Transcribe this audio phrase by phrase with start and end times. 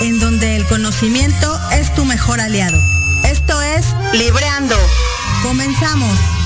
[0.00, 2.78] en donde el conocimiento es tu mejor aliado.
[3.24, 4.76] Esto es Libreando.
[5.42, 6.39] Comenzamos.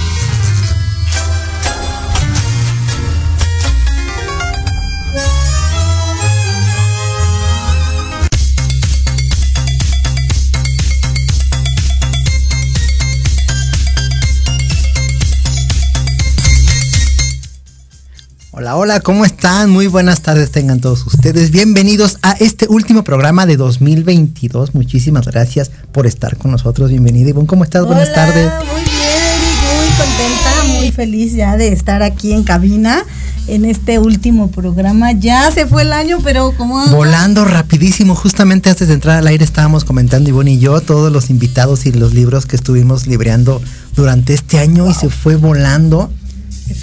[18.64, 19.69] Hola, hola, ¿cómo están?
[19.69, 21.50] Muy buenas tardes tengan todos ustedes.
[21.50, 24.75] Bienvenidos a este último programa de 2022.
[24.75, 26.88] Muchísimas gracias por estar con nosotros.
[26.88, 27.46] Bienvenida, Ivonne.
[27.46, 27.84] ¿Cómo estás?
[27.84, 28.50] buenas tardes.
[28.72, 29.34] Muy bien,
[29.76, 33.05] muy contenta, muy feliz ya de estar aquí en cabina
[33.49, 35.12] en este último programa.
[35.12, 36.87] Ya se fue el año, pero como...
[36.87, 38.14] Volando rapidísimo.
[38.14, 41.93] Justamente antes de entrar al aire estábamos comentando Ivonne y yo todos los invitados y
[41.93, 43.60] los libros que estuvimos libreando
[43.94, 46.10] durante este año y se fue volando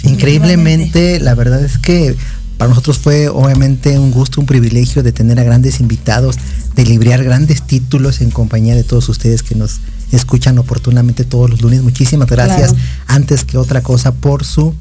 [0.04, 2.16] increíblemente, la verdad es que
[2.58, 6.36] para nosotros fue obviamente un gusto, un privilegio de tener a grandes invitados,
[6.76, 9.80] de librear grandes títulos en compañía de todos ustedes que nos
[10.12, 11.82] escuchan oportunamente todos los lunes.
[11.82, 12.74] Muchísimas gracias,
[13.06, 14.74] antes que otra cosa, por su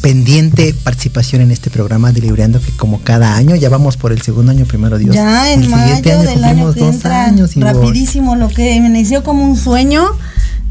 [0.00, 4.20] pendiente participación en este programa de Libreando que como cada año, ya vamos por el
[4.20, 5.14] segundo año primero Dios.
[5.14, 8.80] Ya en el mayo año del año que dos entra, años y rapidísimo, lo que
[8.80, 10.04] me inició como un sueño,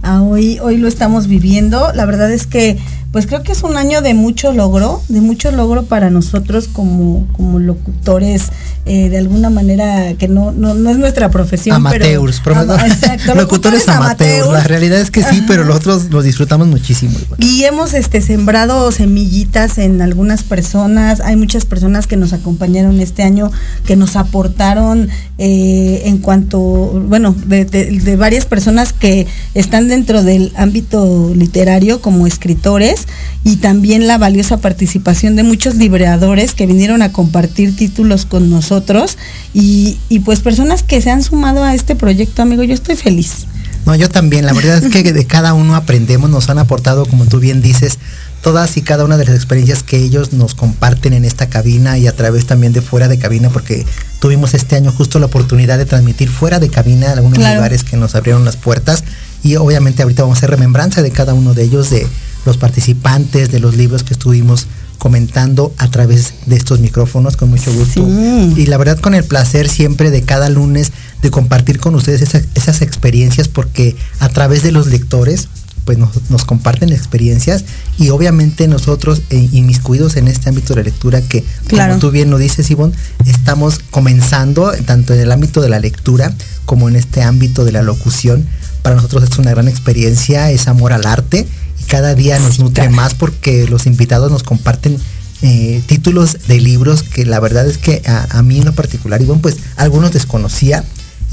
[0.04, 1.94] a hoy, hoy lo estamos viviendo.
[1.94, 2.77] La verdad es que
[3.12, 7.28] pues creo que es un año de mucho logro, de mucho logro para nosotros como,
[7.34, 8.44] como locutores,
[8.86, 11.75] eh, de alguna manera que no, no, no es nuestra profesión.
[11.75, 14.48] Amateurs, pero, ama- exacto, locutores amateurs.
[14.48, 17.18] La realidad es que sí, pero nosotros los disfrutamos muchísimo.
[17.38, 21.19] Y hemos este, sembrado semillitas en algunas personas.
[21.19, 23.52] Hay muchas personas que nos acompañaron este año,
[23.86, 26.60] que nos aportaron eh, en cuanto,
[27.08, 33.00] bueno, de, de- de varias personas que están dentro del ámbito literario como escritores
[33.44, 39.18] y también la valiosa participación de muchos libreadores que vinieron a compartir títulos con nosotros
[39.53, 42.63] y, y pues personas que se han sumado a este proyecto, amigo.
[42.63, 43.45] Yo estoy feliz.
[43.86, 44.45] No, yo también.
[44.45, 47.98] La verdad es que de cada uno aprendemos, nos han aportado, como tú bien dices,
[48.43, 52.05] todas y cada una de las experiencias que ellos nos comparten en esta cabina y
[52.08, 53.86] a través también de fuera de cabina, porque
[54.20, 57.55] tuvimos este año justo la oportunidad de transmitir fuera de cabina en algunos Claro.
[57.55, 59.03] lugares que nos abrieron las puertas
[59.43, 62.08] y obviamente ahorita vamos a hacer remembranza de cada uno de ellos, de
[62.45, 64.67] los participantes, de los libros que estuvimos
[64.98, 68.05] comentando a través de estos micrófonos con mucho gusto.
[68.05, 68.53] Sí.
[68.55, 70.91] Y la verdad con el placer siempre de cada lunes
[71.24, 75.48] de compartir con ustedes esas, esas experiencias porque a través de los lectores
[75.86, 77.65] pues nos, nos comparten experiencias
[77.98, 81.93] y obviamente nosotros eh, inmiscuidos en este ámbito de lectura que Claro.
[81.93, 82.93] como tú bien lo dices Ivonne,
[83.25, 86.31] estamos comenzando tanto en el ámbito de la lectura
[86.65, 88.45] como en este ámbito de la locución.
[88.83, 91.48] Para nosotros es una gran experiencia, es amor al arte
[91.88, 94.98] cada día nos nutre más porque los invitados nos comparten
[95.42, 99.22] eh, títulos de libros que la verdad es que a, a mí en lo particular,
[99.22, 100.84] y bueno, pues algunos desconocía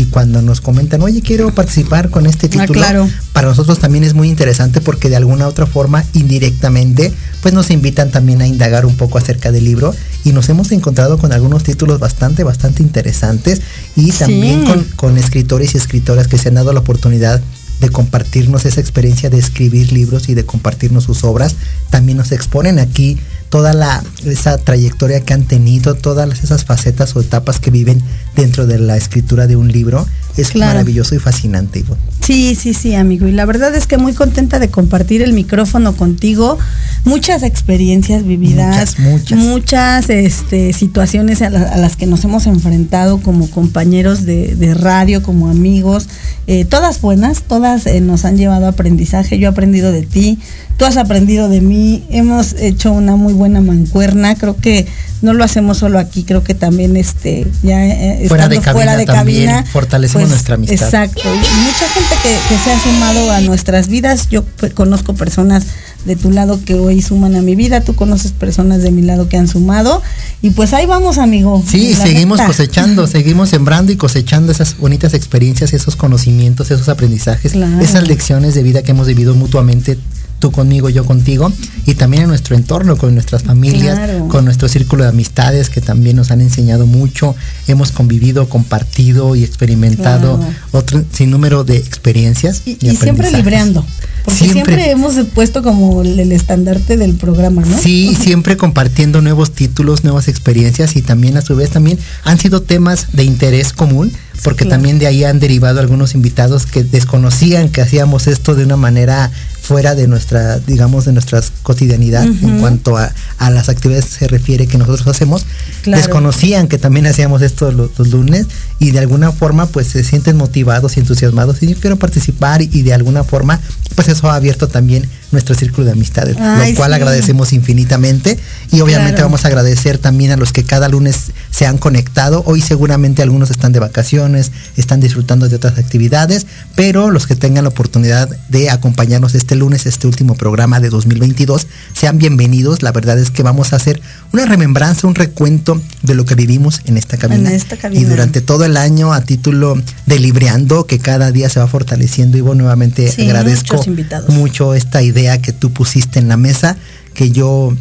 [0.01, 3.09] y cuando nos comentan, oye, quiero participar con este Ah, título, claro.
[3.33, 7.13] para nosotros también es muy interesante porque de alguna otra forma, indirectamente,
[7.43, 9.93] pues nos invitan también a indagar un poco acerca del libro
[10.25, 13.61] y nos hemos encontrado con algunos títulos bastante, bastante interesantes
[13.97, 14.67] y también Sí.
[14.69, 17.41] con, con escritores y escritoras que se han dado la oportunidad
[17.81, 21.57] de compartirnos esa experiencia de escribir libros y de compartirnos sus obras.
[21.91, 23.19] También nos exponen aquí
[23.49, 28.03] toda la, esa trayectoria que han tenido, todas esas facetas o etapas que viven
[28.41, 30.07] dentro de la escritura de un libro.
[30.37, 30.71] Es Claro.
[30.75, 32.01] maravilloso y fascinante, Ivonne.
[32.25, 33.27] Sí, sí, sí, amigo.
[33.27, 36.59] Y la verdad es que muy contenta de compartir el micrófono contigo.
[37.05, 39.39] Muchas experiencias vividas, Muchas, muchas.
[39.39, 44.75] muchas, este, situaciones a, la- a las que nos hemos enfrentado como compañeros de, de
[44.75, 46.09] radio, como amigos.
[46.47, 49.39] Eh, todas buenas, todas eh, nos han llevado a aprendizaje.
[49.41, 50.39] Yo he aprendido de ti,
[50.77, 52.05] tú has aprendido de mí.
[52.11, 54.37] Hemos hecho una muy buena mancuerna.
[54.37, 54.87] Creo que
[55.21, 58.97] no lo hacemos solo aquí, creo que también este ya eh, Fuera de cabina fuera
[58.97, 60.87] de también cabina, fortalecemos pues, nuestra amistad.
[60.87, 61.23] Exacto.
[61.23, 64.29] Y mucha gente que, que se ha sumado a nuestras vidas.
[64.29, 64.45] Yo
[64.75, 65.67] conozco personas
[66.05, 67.81] de tu lado que hoy suman a mi vida.
[67.81, 70.03] Tú conoces personas de mi lado que han sumado.
[70.43, 71.63] Y pues ahí vamos, amigo.
[71.67, 77.81] Sí, seguimos cosechando, seguimos sembrando y cosechando esas bonitas experiencias, esos conocimientos, esos aprendizajes, Claro.
[77.81, 79.99] esas lecciones de vida que hemos vivido mutuamente
[80.39, 81.53] tú conmigo, yo contigo,
[81.87, 86.17] y también en nuestro entorno, con nuestras familias, con nuestro círculo de amistades que también
[86.17, 87.35] nos han enseñado mucho,
[87.67, 90.41] hemos convivido, compartido y experimentado
[90.73, 92.63] otro sinnúmero de experiencias.
[92.65, 93.85] Y, siempre libreando.
[94.25, 97.79] Porque siempre, hemos puesto como el, estandarte del programa, ¿no?
[97.79, 102.63] Sí, siempre compartiendo nuevos títulos, nuevas experiencias y también a su vez también han sido
[102.63, 107.81] temas de interés común porque también de ahí han derivado algunos invitados que desconocían que
[107.81, 109.31] hacíamos esto de una manera
[109.69, 113.13] fuera de nuestra, digamos, de nuestra cotidianidad en cuanto a,
[113.51, 115.45] las actividades se refiere que nosotros hacemos,
[115.85, 118.47] desconocían que también hacíamos esto los, lunes
[118.79, 122.81] y de alguna forma pues se sienten motivados y entusiasmados y yo quiero participar y,
[122.81, 123.61] de alguna forma
[123.95, 128.39] pues eso ha abierto también nuestro círculo de amistades, lo cual agradecemos infinitamente
[128.73, 132.45] y obviamente vamos a agradecer también a los que cada lunes se han conectado.
[132.47, 136.47] Hoy seguramente algunos están de vacaciones, están disfrutando de otras actividades,
[136.77, 141.67] pero los que tengan la oportunidad de acompañarnos este lunes, este último programa de 2022,
[141.95, 142.85] sean bienvenidos.
[142.85, 144.01] La verdad es que vamos a hacer
[144.33, 147.51] una remembranza, un recuento de lo que vivimos en esta cabina.
[147.91, 152.39] Y durante todo el año a título de Libreando, que cada día se va fortaleciendo.
[152.39, 153.85] Y bueno, nuevamente agradezco
[154.29, 156.77] mucho esta idea que tú pusiste en la mesa,
[157.15, 157.75] que yo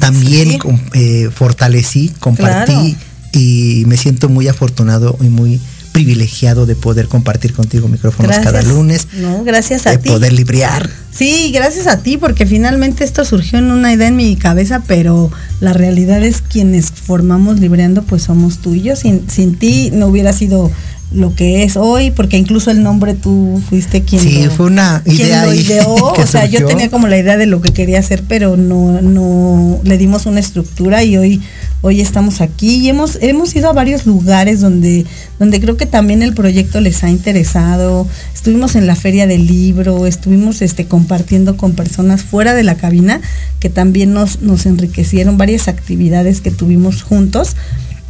[0.00, 0.58] también
[0.94, 2.96] eh, fortalecí, compartí
[3.32, 5.60] y me siento muy afortunado y muy
[5.92, 9.08] privilegiado de poder compartir contigo micrófonos cada lunes.
[9.12, 10.08] No, gracias a de ti.
[10.08, 10.88] poder librear.
[11.12, 15.30] Sí, gracias a ti, porque finalmente esto surgió en una idea en mi cabeza, pero
[15.60, 18.96] la realidad es quienes formamos Libreando, pues somos tú y yo.
[18.96, 20.70] Sin, sin ti no hubiera sido
[21.14, 25.46] lo que es hoy, porque incluso el nombre tú fuiste quien sí, fue una idea
[25.46, 28.56] lo ideó, o sea, yo tenía como la idea de lo que quería hacer, pero
[28.56, 31.40] no no le dimos una estructura y hoy
[31.82, 32.76] hoy estamos aquí.
[32.76, 35.04] Y hemos hemos ido a varios lugares donde
[35.38, 38.06] donde creo que también el proyecto les ha interesado.
[38.34, 43.20] Estuvimos en la feria del libro, estuvimos este compartiendo con personas fuera de la cabina
[43.60, 47.56] que también nos nos enriquecieron varias actividades que tuvimos juntos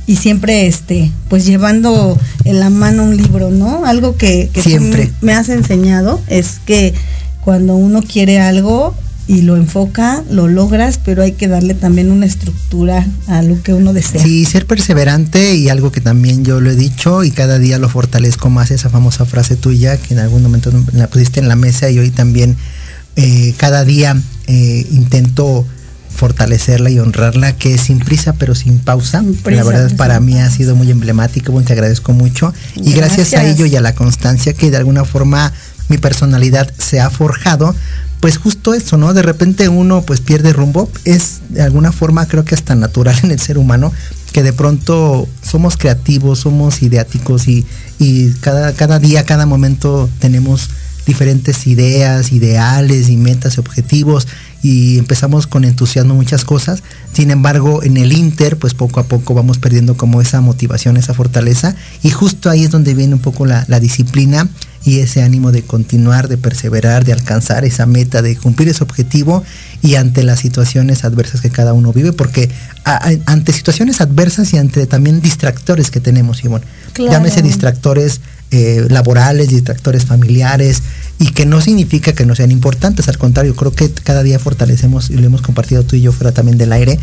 [0.06, 5.11] y siempre este pues llevando en la mano un libro no algo que, siempre.
[5.21, 6.94] me has enseñado es que
[7.40, 8.94] cuando uno quiere algo
[9.28, 13.73] y lo enfoca lo logras pero hay que darle también una estructura a lo que
[13.73, 14.23] uno desea.
[14.23, 17.88] Sí ser perseverante y algo que también yo lo he dicho y cada día lo
[17.88, 21.88] fortalezco más esa famosa frase tuya que en algún momento la pusiste en la mesa
[21.90, 22.56] y hoy también
[23.14, 25.66] eh, cada día eh, intento
[26.23, 29.25] fortalecerla y honrarla, que es sin prisa pero sin pausa.
[29.45, 32.55] la verdad para mí ha sido muy emblemático, bueno, te agradezco mucho.
[32.76, 33.35] Y gracias.
[33.35, 35.52] a ello y a la constancia que de alguna forma
[35.88, 37.75] mi personalidad se ha forjado,
[38.21, 39.14] pues justo eso, ¿no?
[39.14, 43.33] De repente uno pues pierde rumbo, es de alguna forma creo que hasta natural en
[43.33, 43.93] el ser humano,
[44.31, 47.67] que de pronto somos creativos, somos ideáticos y,
[47.99, 50.71] y cada, cada día, cada momento tenemos
[51.05, 54.29] diferentes ideas, ideales y metas y objetivos
[54.62, 56.83] y empezamos con entusiasmo muchas cosas.
[57.12, 61.14] Sin embargo, en el Inter, pues poco a poco vamos perdiendo como esa motivación, esa
[61.14, 61.75] fortaleza.
[62.02, 64.49] Y justo ahí es donde viene un poco la, disciplina
[64.85, 69.42] y ese ánimo de continuar, de perseverar, de alcanzar esa meta, de cumplir ese objetivo
[69.83, 72.49] y ante las situaciones adversas que cada uno vive, porque
[72.85, 76.64] ante situaciones adversas y ante también distractores que tenemos, Ivonne.
[76.97, 78.21] Llámese distractores
[78.52, 80.82] eh, laborales, distractores familiares,
[81.18, 85.11] y que no significa que no sean importantes, al contrario, creo que cada día fortalecemos,
[85.11, 86.99] y lo hemos compartido tú y yo fuera también del aire,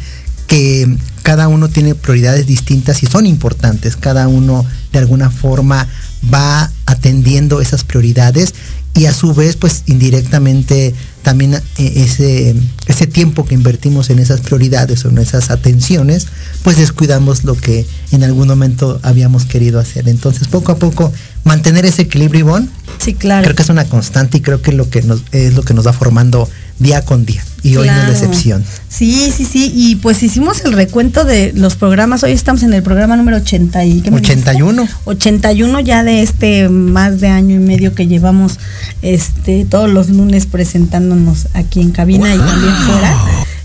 [0.47, 5.87] que cada uno tiene prioridades distintas y son importantes, cada uno de alguna forma
[6.33, 8.55] va atendiendo esas prioridades
[8.95, 12.55] y a su vez pues indirectamente también eh, ese,
[12.87, 16.27] ese tiempo que invertimos en esas prioridades o en esas atenciones
[16.63, 20.09] pues descuidamos lo que en algún momento habíamos querido hacer.
[20.09, 22.69] Entonces poco a poco mantener ese equilibrio Ivonne
[22.99, 23.43] sí claro.
[23.43, 25.87] Creo que es una constante y creo que lo que nos es lo que nos
[25.87, 26.47] va formando
[26.79, 27.43] día con día.
[27.61, 28.63] Y hoy no es excepción.
[28.87, 32.81] Sí, sí, sí, y pues hicimos el recuento de los programas, hoy estamos en el
[32.83, 34.87] programa número 80 y, ¿qué 81.
[35.03, 38.59] 81 ya de este más de año y medio que llevamos
[39.01, 43.17] este todos los lunes presentándonos aquí en cabina y también fuera.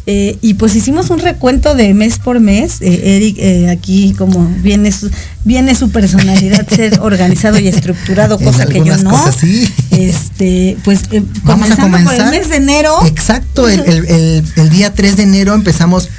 [0.07, 2.83] Eh, y pues hicimos un recuento de mes por mes.
[2.83, 5.11] Eh, Eric, eh, aquí como viene su,
[5.45, 9.19] viene su personalidad ser organizado y estructurado, cosa que yo no.
[9.91, 11.05] Este, pues
[11.43, 12.95] vamos a comenzar por el mes de enero.
[13.07, 16.11] Exacto, el, día 3 de enero empezamos.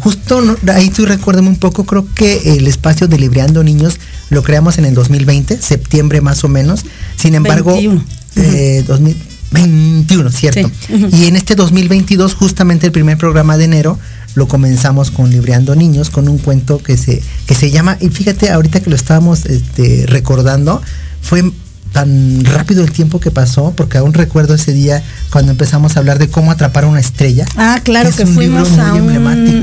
[0.00, 3.98] justo ahí tú recuérdame un poco, creo que el espacio de Libreando Niños
[4.30, 6.84] lo creamos en el 2020, septiembre más o menos.
[7.16, 9.16] Sin embargo, 2000,
[9.50, 10.70] 21, ¿cierto?
[11.12, 13.98] Y en este 2022, justamente el primer programa de enero,
[14.34, 18.50] lo comenzamos con Libreando Niños, con un cuento que se, que se llama, y fíjate,
[18.50, 20.82] ahorita que lo estábamos este, recordando,
[21.22, 21.50] fue
[21.92, 26.18] tan rápido el tiempo que pasó, porque aún recuerdo ese día cuando empezamos a hablar
[26.18, 27.46] de cómo atrapar una estrella.
[27.56, 29.08] Ah, claro que fuimos a un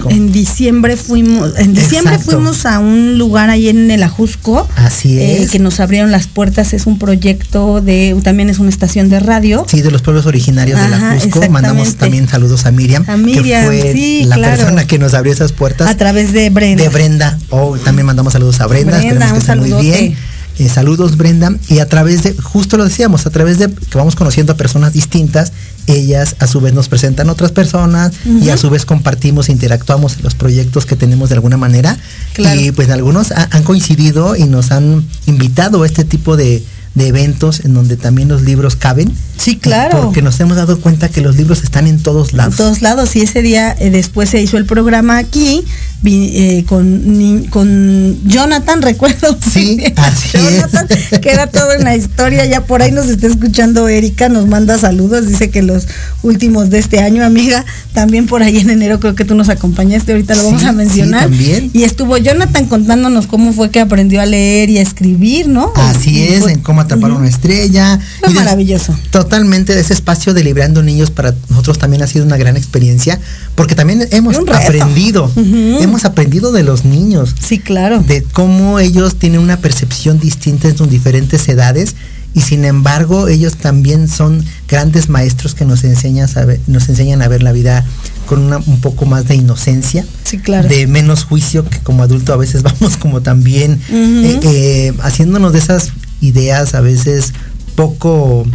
[0.10, 4.67] en diciembre fuimos en diciembre fuimos a un lugar ahí en el Ajusco.
[4.75, 5.51] Así eh, es.
[5.51, 9.65] que nos abrieron las puertas, es un proyecto de también es una estación de radio.
[9.67, 11.41] Sí, de los pueblos originarios del Ajusco.
[11.50, 15.51] Mandamos también saludos a Miriam, a Miriam que fue la persona que nos abrió esas
[15.51, 15.88] puertas.
[15.88, 16.84] A través de Brenda.
[16.84, 17.38] De Brenda.
[17.50, 20.15] Oh, también mandamos saludos a Brenda, Brenda que esté muy bien.
[20.58, 24.16] Eh, saludos Brenda, y a través de, justo lo decíamos, a través de que vamos
[24.16, 25.52] conociendo a personas distintas,
[25.88, 30.24] ellas a su vez nos presentan otras personas y a su vez compartimos, interactuamos en
[30.24, 31.98] los proyectos que tenemos de alguna manera.
[32.38, 36.64] Y pues algunos han coincidido y nos han invitado a este tipo de,
[36.96, 39.12] de eventos en donde también los libros caben.
[39.38, 40.02] Sí, claro.
[40.02, 42.54] Porque nos hemos dado cuenta que los libros están en todos lados.
[42.54, 43.16] En todos lados.
[43.16, 45.64] Y ese día eh, después se hizo el programa aquí
[46.08, 49.38] eh, con, con Jonathan, recuerdo.
[49.52, 50.88] Sí, así Jonathan,
[51.22, 52.46] queda todo en la historia.
[52.46, 55.28] Ya por ahí nos está escuchando Erika, nos manda saludos.
[55.28, 55.88] Dice que los
[56.24, 60.12] últimos de este año, amiga, también por ahí en enero creo que tú nos acompañaste.
[60.12, 61.24] Ahorita lo vamos a mencionar.
[61.24, 61.72] también.
[61.74, 65.74] Y estuvo Jonathan contándonos cómo fue que aprendió a leer y a escribir, ¿no?
[65.76, 68.00] Así es, en cómo atrapar una estrella.
[68.20, 68.96] Fue maravilloso.
[69.12, 73.20] Totalmente de ese espacio de Librando Niños para nosotros también ha sido una gran experiencia,
[73.56, 77.34] porque también hemos aprendido, hemos aprendido de los niños.
[77.39, 78.01] Sí, claro.
[78.01, 81.95] De cómo ellos tienen una percepción distinta en sus diferentes edades
[82.36, 87.21] y sin embargo ellos también son grandes maestros que nos enseñan a ver, nos enseñan
[87.21, 87.86] a ver la vida
[88.27, 90.67] con un poco más de inocencia, sí, claro.
[90.67, 95.60] de menos juicio que como adulto a veces vamos como también eh, eh, haciéndonos de
[95.60, 97.34] esas ideas a veces
[97.75, 98.45] poco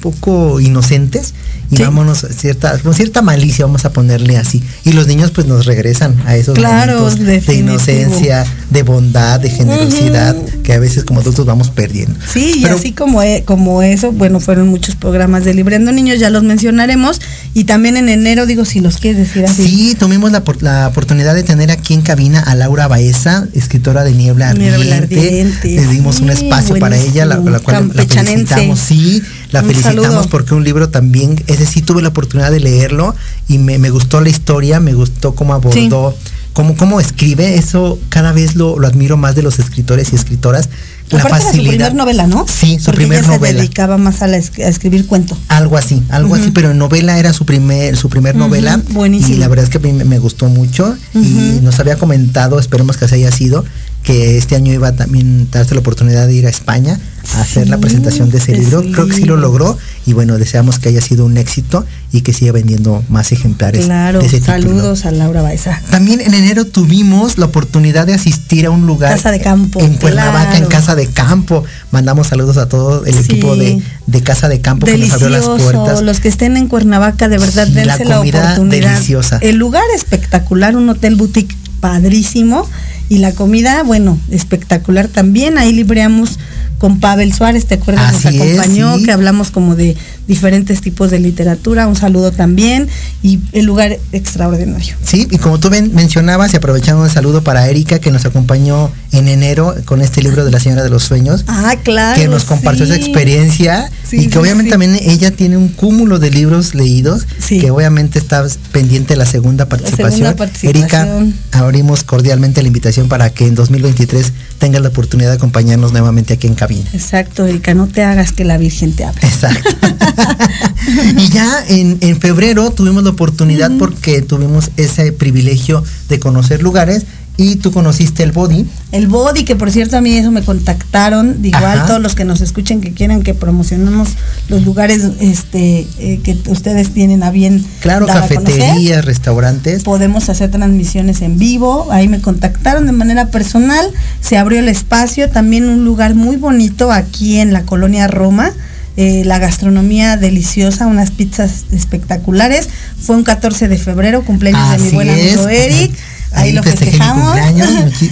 [0.00, 1.34] poco inocentes
[1.70, 4.62] y vámonos cierta con cierta malicia vamos a ponerle así.
[4.84, 10.36] Y los niños pues nos regresan a esos momentos de inocencia de bondad de generosidad
[10.62, 12.18] que a veces como adultos vamos perdiendo.
[12.26, 16.30] Sí y así como e, como eso bueno fueron muchos programas de librando niños ya
[16.30, 17.20] los mencionaremos.
[17.54, 19.64] Y también en enero digo si los quieres decir así.
[19.64, 24.12] Sí tuvimos la, la oportunidad de tener aquí en cabina a Laura Baeza escritora de
[24.12, 30.26] Niebla Ardiente, le dimos un espacio para ella la, cual la felicitamos sí la felicitamos
[30.26, 33.14] porque un libro también, ese sí tuve la oportunidad de leerlo
[33.48, 36.14] y me, gustó la historia, me gustó cómo abordó,
[36.52, 40.68] cómo, cómo escribe, eso cada vez lo, admiro más de los escritores y escritoras.
[41.10, 41.52] La facilidad.
[41.52, 42.44] su primer novela, ¿no?
[42.46, 43.48] Sí, su primer novela.
[43.48, 45.38] se dedicaba más a, escribir cuento.
[45.48, 48.80] Algo así, algo así, pero en novela era su primer, su primer novela.
[48.90, 49.34] Buenísimo.
[49.34, 52.96] Y la verdad es que a mí me, gustó mucho y nos había comentado, esperemos
[52.96, 53.64] que así haya sido,
[54.02, 56.98] que este año iba también a darse la oportunidad de ir a España
[57.34, 58.80] a hacer la presentación de ese libro.
[58.80, 62.32] Creo que sí lo logró y bueno, deseamos que haya sido un éxito y que
[62.32, 63.84] siga vendiendo más ejemplares.
[63.84, 65.82] Claro, saludos a Laura Baeza.
[65.90, 69.80] También en enero tuvimos la oportunidad de asistir a un lugar Casa de Campo.
[69.80, 71.64] En Cuernavaca, en Casa de Campo.
[71.90, 73.82] Mandamos saludos a todo el equipo de,
[74.22, 76.02] Casa de Campo que nos abrió las puertas.
[76.02, 78.94] Los que estén en Cuernavaca, de verdad, dense la, oportunidad.
[78.94, 79.38] Deliciosa.
[79.42, 82.66] El lugar espectacular, un hotel boutique padrísimo
[83.08, 85.58] y la comida, bueno, espectacular también.
[85.58, 86.38] Ahí libreamos
[86.78, 88.12] con Pavel Suárez, ¿te acuerdas?
[88.12, 89.96] Nos acompañó, que hablamos como de
[90.28, 91.88] diferentes tipos de literatura.
[91.88, 92.88] Un saludo también
[93.22, 94.94] y el lugar extraordinario.
[95.02, 99.26] Sí, y como tú mencionabas, y aprovechando un saludo para Erika, que nos acompañó en
[99.26, 101.44] enero con este libro de la Señora de los Sueños.
[101.48, 102.20] Ah, claro.
[102.20, 106.74] Que nos compartió esa experiencia y que obviamente también ella tiene un cúmulo de libros
[106.74, 110.22] leídos, que obviamente está pendiente de la segunda participación.
[110.24, 110.82] La segunda participación.
[110.82, 116.34] Erika, abrimos cordialmente la invitación para que en 2023 tengas la oportunidad de acompañarnos nuevamente
[116.34, 116.88] aquí en cabina.
[116.92, 119.20] Exacto, Erika, no te hagas que la Virgen te hable.
[119.22, 119.68] Exacto.
[121.16, 127.04] y ya en, febrero tuvimos la oportunidad porque tuvimos ese privilegio de conocer lugares
[127.40, 128.66] y tú conociste el body.
[128.90, 132.40] El body, que por cierto a mí eso me contactaron, igual todos los que nos
[132.40, 134.08] escuchen que quieran que promocionemos
[134.48, 137.64] los lugares este eh, que ustedes tienen a bien.
[137.80, 139.84] Claro, cafeterías, restaurantes.
[139.84, 143.88] Podemos hacer transmisiones en vivo, ahí me contactaron de manera personal,
[144.20, 148.52] se abrió el espacio, también un lugar muy bonito aquí en la colonia Roma.
[148.96, 152.68] Eh, la gastronomía deliciosa, unas pizzas espectaculares.
[153.00, 155.92] Fue un 14 de febrero, cumpleaños de mi buen amigo Eric.
[156.32, 157.36] Ahí, lo festejamos.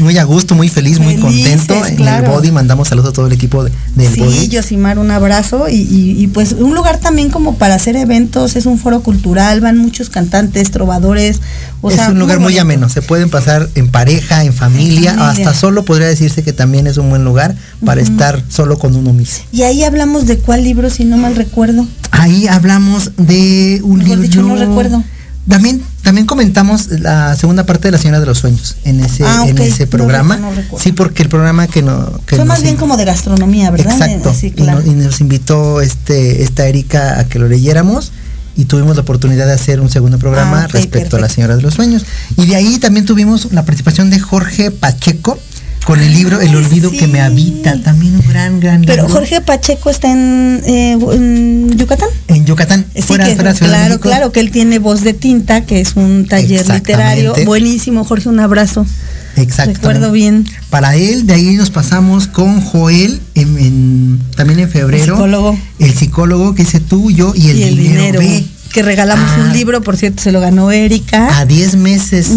[0.00, 1.74] muy a gusto, muy feliz, muy contento.
[1.87, 4.48] En el Body mandamos saludos a todo el equipo de, del sí, Body.
[4.48, 5.66] Yosimar, un abrazo.
[5.70, 10.11] Y, pues un lugar también como para hacer eventos, es un foro cultural, van muchos
[10.11, 11.40] cantantes, trovadores.
[11.90, 16.07] es un lugar muy, ameno, se pueden pasar en pareja, en familia, hasta solo podría
[16.07, 19.44] decirse que también es un buen lugar para estar solo con uno mismo.
[19.52, 21.87] Y ahí hablamos de cuál libro, si no mal recuerdo.
[22.11, 24.22] Ahí hablamos de un libro.
[24.22, 25.02] Dicho, no recuerdo
[25.48, 29.44] también también comentamos la segunda parte de La Señora de los Sueños en ese, Ah,
[29.46, 30.37] en ese programa.
[30.37, 30.82] no recuerdo.
[30.82, 32.20] sí, porque el programa que no.
[32.26, 33.92] Que Fue más bien como de gastronomía, ¿verdad?
[33.92, 34.35] Exacto.
[34.35, 38.12] Sí, y, nos, y nos invitó este, esta Erika a que lo leyéramos
[38.56, 41.28] y tuvimos la oportunidad de hacer un segundo programa Ah, respecto a La.
[41.28, 42.06] Señora de los Sueños.
[42.37, 45.38] Y de ahí también tuvimos la participación de Jorge Pacheco
[45.87, 47.81] con el libro El olvido que me habita.
[47.81, 49.14] También un gran, gran Pero libro.
[49.20, 52.09] Jorge Pacheco está en, eh, en Yucatán.
[52.27, 52.85] En Yucatán.
[52.94, 56.27] Sí, fuera- que- fuera claro, claro, que él tiene voz de tinta, que es un
[56.29, 57.35] taller literario.
[57.44, 58.85] Buenísimo, Jorge, un abrazo.
[59.37, 59.79] Exactamente.
[59.81, 60.44] Recuerdo bien.
[60.70, 65.05] Para él, de ahí nos pasamos con Joel, en, en- también en febrero.
[65.05, 65.59] El psicólogo.
[65.79, 68.20] El psicólogo que dice tú, yo y el, y el dinero.
[68.72, 69.42] Que regalamos Ah.
[69.46, 71.38] un libro, por cierto, se lo ganó Erika.
[71.38, 72.29] A 10 meses.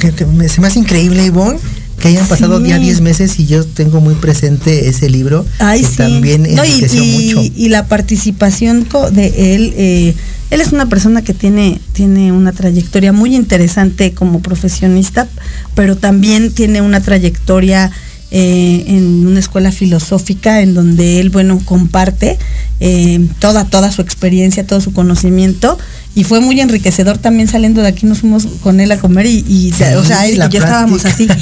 [0.00, 1.58] Que- que se me hace increíble, Ivonne,
[2.04, 2.68] que hayan pasado Sí.
[2.68, 5.46] ya 10 meses y yo tengo muy presente ese libro.
[5.58, 5.96] Ay, que sí.
[5.96, 7.52] también No, y, enriqueció y- mucho.
[7.56, 10.14] y la participación de él, eh,
[10.50, 15.28] él es una persona que tiene, tiene una trayectoria muy interesante como profesionista,
[15.74, 17.90] pero también tiene una trayectoria
[18.30, 22.36] eh, en una escuela filosófica en donde él, bueno, comparte
[22.80, 25.78] eh, toda, toda su experiencia, todo su conocimiento.
[26.14, 29.44] Y fue muy enriquecedor también saliendo de aquí, nos fuimos con él a comer y,
[29.48, 31.26] y, o sea, Sí, él y yo estábamos así.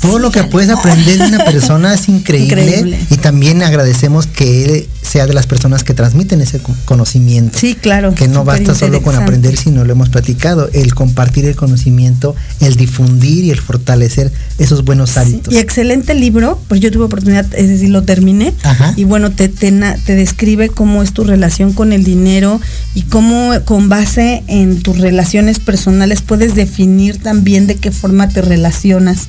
[0.00, 2.98] Todo lo que puedes aprender de una persona es increíble, Increíble.
[3.10, 7.58] y también agradecemos que él sea de las personas que transmiten ese co- conocimiento.
[7.58, 8.14] Sí, claro.
[8.14, 12.76] que no basta solo con aprender, sino lo hemos platicado, el compartir el conocimiento, el
[12.76, 15.54] difundir y el fortalecer esos buenos Sí, hábitos.
[15.54, 18.52] y excelente libro, pues yo tuve oportunidad, es decir, lo terminé.
[18.62, 18.92] Ajá.
[18.96, 19.72] Y bueno, te, te,
[20.04, 22.60] te describe cómo es tu relación con el dinero
[22.94, 23.54] y cómo
[23.88, 29.28] base en tus relaciones personales puedes definir también de qué forma te relacionas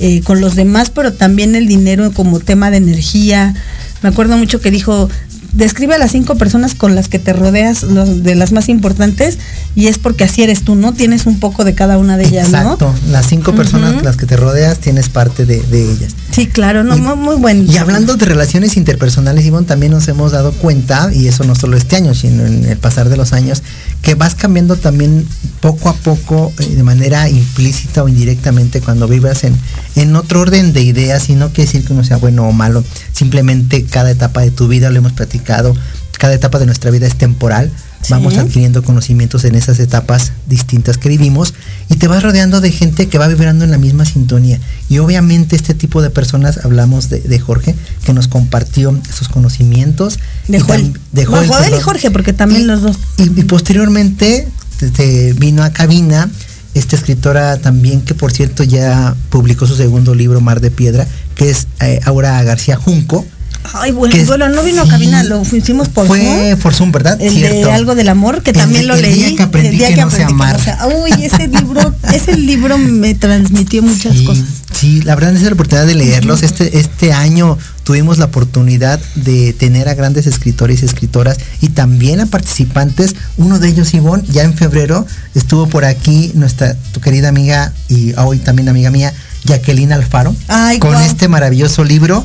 [0.00, 3.54] eh, con los demás, pero también el dinero como tema de energía.
[4.02, 5.08] Me acuerdo mucho que dijo,
[5.54, 9.38] describe a las cinco personas con las que te rodeas, los, de las más importantes,
[9.74, 10.92] y es porque así eres tú, ¿no?
[10.92, 12.58] Tienes un poco de cada una de ellas, ¿no?
[12.58, 16.14] Exacto, las cinco personas con las que te rodeas tienes parte de, de ellas.
[16.32, 17.70] Sí, claro, no, Y- muy, muy buen.
[17.70, 21.76] Y hablando de relaciones interpersonales, Ivonne, también nos hemos dado cuenta, y eso no solo
[21.76, 23.62] este año, sino en el pasar de los años,
[24.02, 25.26] que vas cambiando también
[25.60, 29.56] poco a poco, eh, de manera implícita o indirectamente, cuando vivas en,
[29.96, 32.84] en otro orden de ideas, y no quiere decir que uno sea bueno o malo,
[33.12, 37.16] simplemente cada etapa de tu vida, lo hemos platicado, cada etapa de nuestra vida es
[37.16, 37.70] temporal,
[38.02, 38.08] Sí.
[38.12, 41.54] vamos adquiriendo conocimientos en esas etapas distintas que vivimos
[41.88, 44.60] y te vas rodeando de gente que va vibrando en la misma sintonía.
[44.90, 50.18] Y obviamente este tipo de personas, hablamos de, de Jorge, que nos compartió sus conocimientos.
[50.48, 50.92] De Joel.
[51.12, 51.80] de Joel y.
[51.80, 52.98] Jorge, porque también Y- los dos.
[53.16, 56.28] Y, y posteriormente te- te vino a cabina
[56.74, 61.48] esta escritora también que por cierto ya publicó su segundo libro, Mar de Piedra, que
[61.48, 63.24] es eh, Aura García Junco.
[63.72, 66.58] Ay, bueno, no vino a sí, cabina, lo hicimos por Fue Zoom.
[66.60, 67.20] por Zoom, ¿verdad?
[67.20, 67.66] El Cierto.
[67.66, 69.14] de algo del amor, que El también de- lo el leí.
[69.14, 70.58] día que aprendí que no sé amar.
[71.02, 74.44] Uy, ese libro, ese libro me transmitió muchas Sí, cosas.
[74.78, 76.42] sí, la verdad es la oportunidad de leerlos.
[76.42, 82.20] Este, este año tuvimos la oportunidad de tener a grandes escritores y escritoras y también
[82.20, 83.14] a participantes.
[83.38, 88.12] Uno de ellos, Ivonne, ya en febrero estuvo por aquí nuestra, tu querida amiga y
[88.18, 89.12] hoy también amiga mía,
[89.44, 92.24] Jacqueline Alfaro, Ay, con este maravilloso libro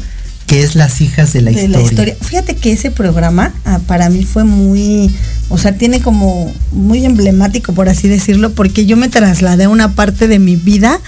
[0.49, 1.77] que es Las hijas de la, de historia.
[1.77, 2.15] la historia.
[2.19, 5.13] Fíjate que ese programa ah, para mí fue muy,
[5.47, 9.93] o sea, tiene como muy emblemático, por así decirlo, porque yo me trasladé a una
[9.93, 10.99] parte de mi vida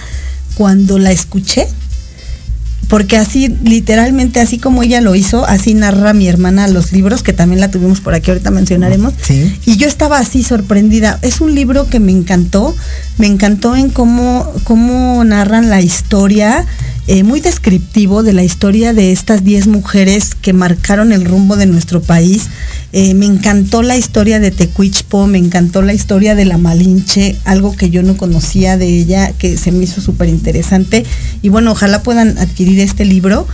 [0.54, 1.66] cuando la escuché.
[2.86, 7.32] Porque así, literalmente, así como ella lo hizo, así narra mi hermana los libros, que
[7.32, 9.14] también la tuvimos por aquí, ahorita mencionaremos.
[9.22, 9.58] Sí.
[9.64, 11.18] Y yo estaba así sorprendida.
[11.22, 12.76] Es un libro que me encantó.
[13.16, 16.66] Me encantó en cómo, cómo narran la historia,
[17.08, 21.66] eh, muy descriptivo de la historia de estas 10 mujeres que marcaron el rumbo de
[21.66, 22.46] nuestro país.
[22.92, 27.74] Eh, me encantó la historia de Tecuichpo, me encantó la historia de la Malinche, algo
[27.74, 31.04] que yo no conocía de ella, que se me hizo súper interesante.
[31.42, 33.48] Y bueno, ojalá puedan adquirir este libro.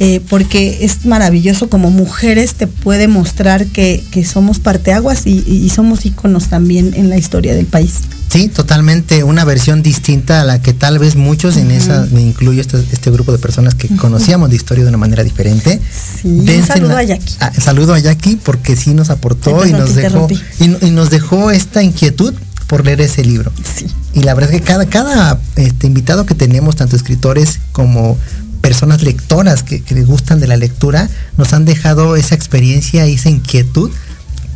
[0.00, 5.70] Eh, porque es maravilloso como mujeres te puede mostrar que, que somos parteaguas y, y-
[5.70, 7.94] somos íconos también en la historia del país.
[8.30, 12.60] Sí, totalmente una versión distinta a la que tal vez muchos en esa, me incluyo
[12.60, 15.80] este, este grupo de personas que conocíamos de historia de una manera diferente.
[16.22, 17.34] Sí, un saludo la- a Jackie.
[17.38, 20.26] ah, saludo a Jackie porque sí nos aportó y nos dejó
[20.58, 22.34] y, y nos dejó esta inquietud
[22.66, 23.52] por leer ese libro.
[23.76, 23.86] Sí.
[24.14, 28.18] Y la verdad es que cada, cada este, invitado que tenemos, tanto escritores como
[28.64, 33.14] personas lectoras que, que les gustan de la lectura, nos han dejado esa experiencia y
[33.14, 33.90] esa inquietud,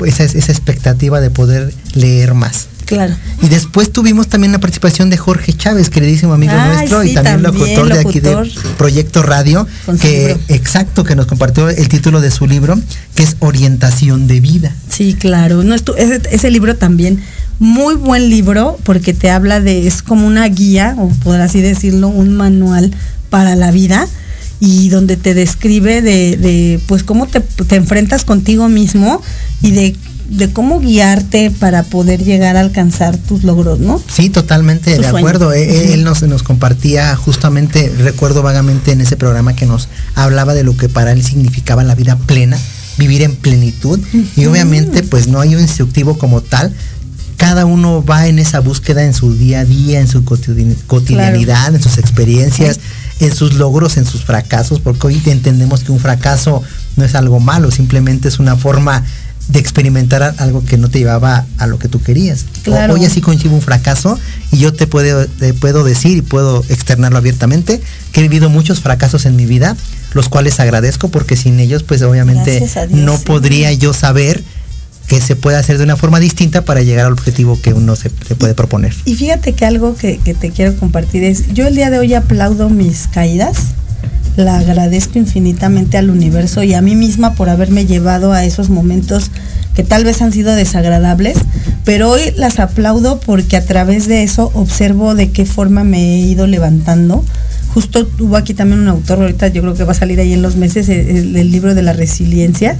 [0.06, 2.68] esa, esa expectativa de poder leer más.
[2.86, 3.14] Claro.
[3.42, 7.42] Y después tuvimos también la participación de Jorge Chávez, queridísimo amigo Ay, nuestro, y también,
[7.42, 8.76] también, locutor de aquí de locutor.
[8.78, 12.80] Proyecto Radio, Con que exacto, que nos compartió el título de su libro,
[13.14, 14.74] que es Orientación de Vida.
[14.88, 15.62] Sí, claro.
[15.64, 17.22] No, estu- ese, ese libro también
[17.58, 22.08] muy buen libro porque te habla de, es como una guía, o por así decirlo,
[22.08, 22.94] un manual
[23.30, 24.08] para la vida
[24.60, 29.22] y donde te describe de, de pues cómo te, te, enfrentas contigo mismo
[29.62, 29.96] y de,
[30.30, 34.02] de, cómo guiarte para poder llegar a alcanzar tus logros, ¿no?
[34.12, 35.52] Sí, totalmente de acuerdo.
[35.52, 35.92] Él, uh -huh.
[35.92, 40.76] él nos, nos, compartía justamente, recuerdo vagamente en ese programa que nos hablaba de lo
[40.76, 42.58] que para él significaba la vida plena,
[42.98, 44.00] vivir en plenitud.
[44.00, 44.26] Uh -huh.
[44.36, 46.74] Y obviamente pues no hay un instructivo como tal,
[47.38, 51.76] cada uno va en esa búsqueda en su día a día, en su cotidianidad, claro.
[51.76, 52.80] en sus experiencias,
[53.20, 56.62] en sus logros, en sus fracasos, porque hoy entendemos que un fracaso
[56.96, 59.04] no es algo malo, simplemente es una forma
[59.48, 62.44] de experimentar algo que no te llevaba a lo que tú querías.
[62.64, 62.94] Claro.
[62.94, 64.18] Hoy así coincido un fracaso
[64.52, 67.80] y yo te puedo, te puedo decir y puedo externarlo abiertamente
[68.12, 69.74] que he vivido muchos fracasos en mi vida,
[70.12, 74.42] los cuales agradezco porque sin ellos pues obviamente no podría yo saber
[75.08, 78.10] que se puede hacer de una forma distinta para llegar al objetivo que uno se,
[78.26, 78.94] se puede proponer.
[79.06, 82.14] Y fíjate que algo que, que, te quiero compartir es, yo el día de hoy
[82.14, 83.74] aplaudo mis caídas,
[84.38, 89.30] la agradezco infinitamente al universo y a mí misma por haberme llevado a esos momentos
[89.74, 91.38] que tal vez han sido desagradables,
[91.84, 96.18] pero hoy las aplaudo porque a través de eso observo de qué forma me he
[96.18, 97.24] ido levantando.
[97.74, 100.42] Justo hubo aquí también un autor, ahorita yo creo que va a salir ahí en
[100.42, 102.76] los meses, el, el libro de la resiliencia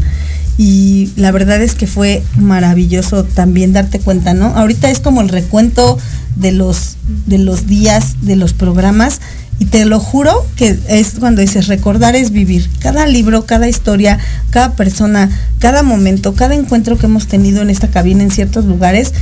[0.58, 4.46] y la verdad es que fue maravilloso también darte cuenta, ¿no?
[4.46, 5.98] Ahorita es como el recuento
[6.34, 9.20] de los de los días de los programas
[9.58, 12.68] y te lo juro que es cuando dices recordar es vivir.
[12.78, 14.18] Cada libro, cada historia,
[14.50, 19.12] cada persona, cada momento, cada encuentro que hemos tenido en esta cabina en ciertos lugares,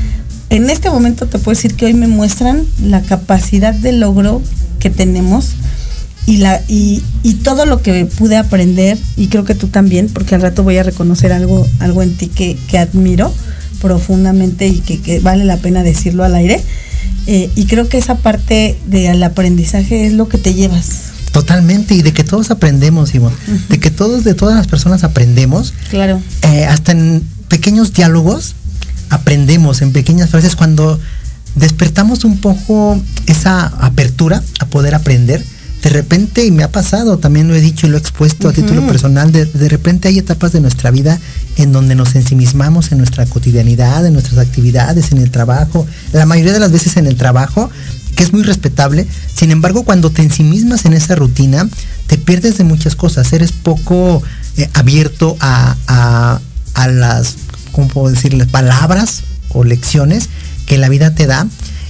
[0.51, 4.43] en este momento te puedo decir que hoy me muestran la capacidad de logro
[4.79, 5.55] que tenemos
[6.27, 10.35] y, la, y, y, todo lo que pude aprender, y creo que tú también, porque
[10.35, 13.33] al rato voy a reconocer algo, algo en ti que, que admiro
[13.81, 16.61] profundamente y que, que, vale la pena decirlo al aire.
[17.27, 21.13] Eh, y creo que esa parte del aprendizaje es lo que te llevas.
[21.33, 23.69] Totalmente, y de que todos aprendemos, Ivonne, uh -huh.
[23.69, 25.75] de que todos, de todas las personas aprendemos.
[25.91, 26.21] Claro.
[26.43, 28.55] Eh, hasta en pequeños diálogos
[29.11, 30.99] aprendemos, en pequeñas frases, cuando
[31.55, 35.45] despertamos un poco esa apertura a poder aprender
[35.83, 38.51] de repente, y me ha pasado, también lo he dicho y lo he expuesto uh
[38.51, 38.53] -huh.
[38.53, 41.19] a título personal, de, de, repente hay etapas de nuestra vida
[41.57, 46.53] en donde nos ensimismamos en nuestra cotidianidad, en nuestras actividades, en el trabajo, la mayoría
[46.53, 47.71] de las veces en el trabajo,
[48.15, 51.69] que es muy respetable, sin embargo, cuando te ensimismas en esa rutina,
[52.07, 54.23] te pierdes de muchas cosas, eres poco
[54.57, 56.41] eh, abierto a, a,
[56.75, 57.37] a las,
[57.73, 60.31] ¿cómo puedo decirles?, palabras o lecciones
[60.65, 61.47] que la vida te da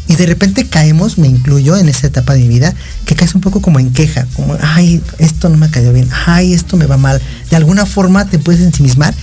[0.08, 3.40] y de repente caemos, me incluyo en esa etapa de mi vida, que caes un
[3.40, 6.96] poco como en queja, como, ay, esto no me cayó bien, ay, esto me va
[6.96, 7.20] mal.
[7.50, 9.14] De alguna forma te puedes ensimismar.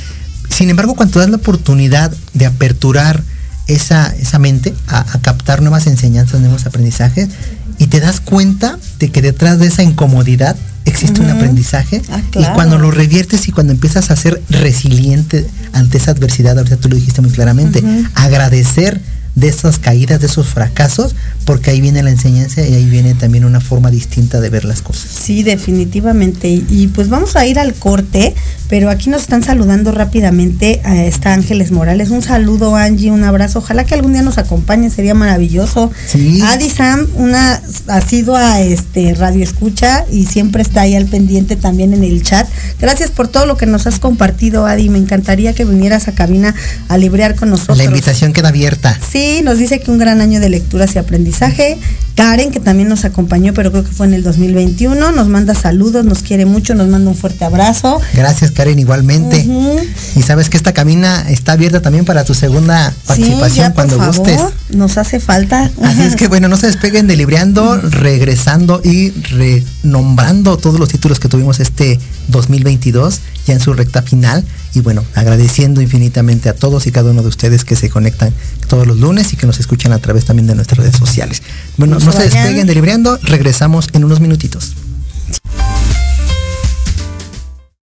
[0.49, 3.23] Sin embargo, cuando das la oportunidad de aperturar
[3.67, 7.29] esa, esa mente a, a captar nuevas enseñanzas, nuevos aprendizajes,
[7.77, 11.31] y te das cuenta de que detrás de esa incomodidad existe uh -huh.
[11.31, 12.51] un aprendizaje ah, claro.
[12.51, 16.89] y cuando lo reviertes y cuando empiezas a ser resiliente ante esa adversidad, ahorita tú
[16.89, 18.09] lo dijiste muy claramente, uh -huh.
[18.15, 19.01] agradecer
[19.35, 21.15] de esas caídas, de esos fracasos,
[21.45, 24.81] porque ahí viene la enseñanza y ahí viene también una forma distinta de ver las
[24.81, 25.09] cosas.
[25.09, 26.47] Sí, definitivamente.
[26.49, 28.35] Y, y pues vamos a ir al corte,
[28.69, 32.11] pero aquí nos están saludando rápidamente a esta Ángeles Morales.
[32.11, 33.59] Un saludo, Angie, un abrazo.
[33.59, 35.91] Ojalá que algún día nos acompañe, sería maravilloso.
[36.07, 36.41] Sí.
[36.43, 42.03] Adi Sam, una asidua este, radio escucha y siempre está ahí al pendiente también en
[42.03, 42.47] el chat.
[42.79, 44.89] Gracias por todo lo que nos has compartido, Adi.
[44.89, 46.53] Me encantaría que vinieras a cabina
[46.87, 47.77] a librear con nosotros.
[47.77, 48.97] La invitación queda abierta.
[49.11, 51.77] Sí, nos dice que un gran año de lecturas y aprendizaje.
[52.15, 56.05] Karen, que también nos acompañó, pero creo que fue en el 2021, nos manda saludos,
[56.05, 57.99] nos quiere mucho, nos manda un fuerte abrazo.
[58.13, 59.43] Gracias, Karen, igualmente.
[59.47, 59.87] Uh -huh.
[60.15, 63.97] Y sabes que esta cabina está abierta también para tu segunda participación sí, ya, cuando
[63.97, 64.41] favor, gustes.
[64.69, 65.71] Nos hace falta.
[65.81, 67.89] Así es que bueno, no se despeguen de Libreando, uh -huh.
[67.89, 71.99] regresando y renombrando todos los títulos que tuvimos este
[72.29, 77.21] 2022 ya en su recta final y bueno, agradeciendo infinitamente a todos y cada uno
[77.21, 78.33] de ustedes que se conectan
[78.67, 81.43] todos los lunes y que nos escuchan a través también de nuestras redes sociales.
[81.77, 84.73] Bueno, no, no se despeguen de Libreando, regresamos en unos minutitos.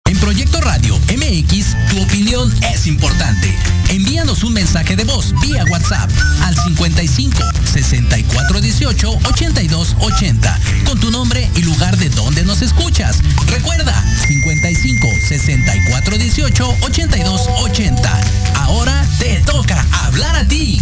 [0.05, 3.53] En Proyecto Radio MX, tu opinión es importante.
[3.89, 6.09] Envíanos un mensaje de voz vía WhatsApp
[6.43, 7.37] al 55
[7.73, 13.19] 64 18 82 80 con tu nombre y lugar de donde nos escuchas.
[13.47, 13.93] Recuerda
[14.27, 18.21] 55 64 18 82 80.
[18.55, 20.81] Ahora te toca hablar a ti.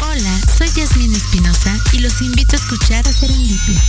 [0.00, 3.82] Hola, soy Yasmin Espinosa y los invito a escuchar a Serendipia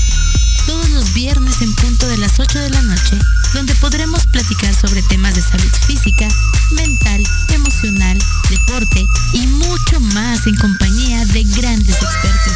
[0.65, 3.17] todos los viernes en punto de las 8 de la noche,
[3.53, 6.27] donde podremos platicar sobre temas de salud física,
[6.71, 8.19] mental, emocional,
[8.51, 12.53] deporte y mucho más en compañía de grandes expertos.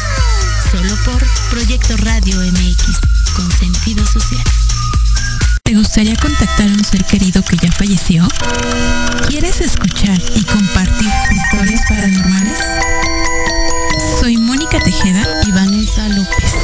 [0.70, 3.00] Solo por Proyecto Radio MX,
[3.34, 4.44] con sentido social.
[5.66, 8.28] ¿Te gustaría contactar a un ser querido que ya falleció?
[9.28, 12.58] ¿Quieres escuchar y compartir historias paranormales?
[14.20, 16.54] Soy Mónica Tejeda y Vanessa López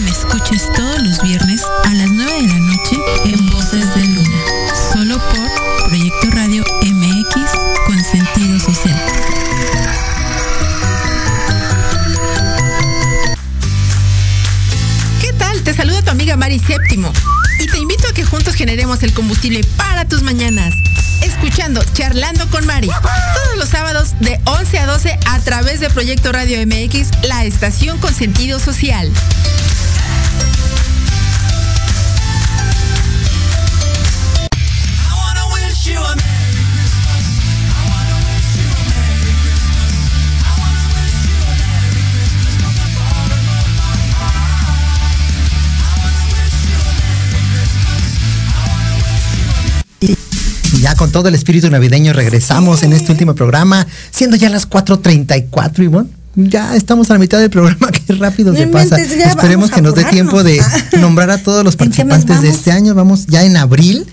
[0.00, 4.07] me escuches todos los viernes a las 9 de la noche en Voces de
[19.76, 20.74] para tus mañanas.
[21.22, 26.32] Escuchando Charlando con Mari, todos los sábados de 11 a 12 a través de Proyecto
[26.32, 29.12] Radio MX, la estación con sentido social.
[50.88, 55.84] Ya con todo el espíritu navideño regresamos en este último programa, siendo ya las 4.34
[55.84, 58.96] y bueno, ya estamos a la mitad del programa, qué rápido se pasa.
[58.98, 60.62] Esperemos que nos dé tiempo de
[60.98, 62.94] nombrar a todos los participantes de este año.
[62.94, 64.06] Vamos ya en abril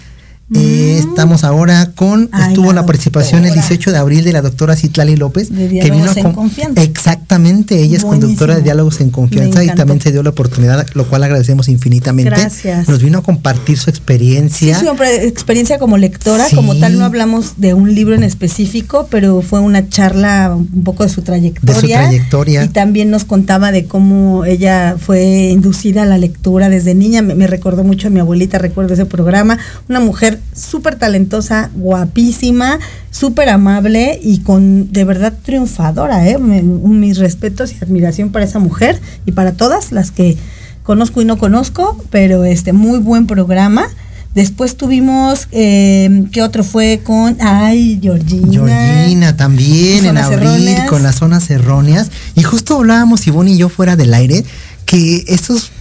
[0.53, 1.09] eh, mm.
[1.09, 5.49] estamos ahora con, estuvo la, participación el 18 de abril de la doctora Citlali López,
[5.49, 6.83] que vino en confianza.
[6.83, 11.07] Exactamente, ella es conductora de Diálogos en Confianza y también se dio la oportunidad, lo
[11.07, 12.29] cual agradecemos infinitamente.
[12.29, 12.87] Gracias.
[12.87, 14.79] Nos vino a compartir su experiencia.
[14.79, 19.41] Sí, su experiencia como lectora, como tal no hablamos de un libro en específico, pero
[19.41, 21.73] fue una charla un poco de su trayectoria.
[21.73, 22.65] De su trayectoria.
[22.65, 27.23] Y también nos contaba de cómo ella fue inducida a la lectura desde niña.
[27.23, 29.57] Me, me recordó mucho a mi abuelita, recuerdo ese programa.
[29.89, 32.79] Una mujer súper talentosa, guapísima,
[33.11, 36.27] súper amable y con de verdad triunfadora.
[36.27, 36.37] ¿eh?
[36.37, 40.37] mis respetos y admiración para esa mujer y para todas las que
[40.83, 43.87] conozco y no conozco, pero este muy buen programa.
[44.35, 48.51] Después tuvimos, eh, ¿qué otro fue con, ay, Georgina?
[48.51, 52.11] Georgina también en abril con las zonas erróneas.
[52.35, 54.43] Y justo hablábamos, Ivonne y yo fuera del aire,
[54.85, 55.71] que estos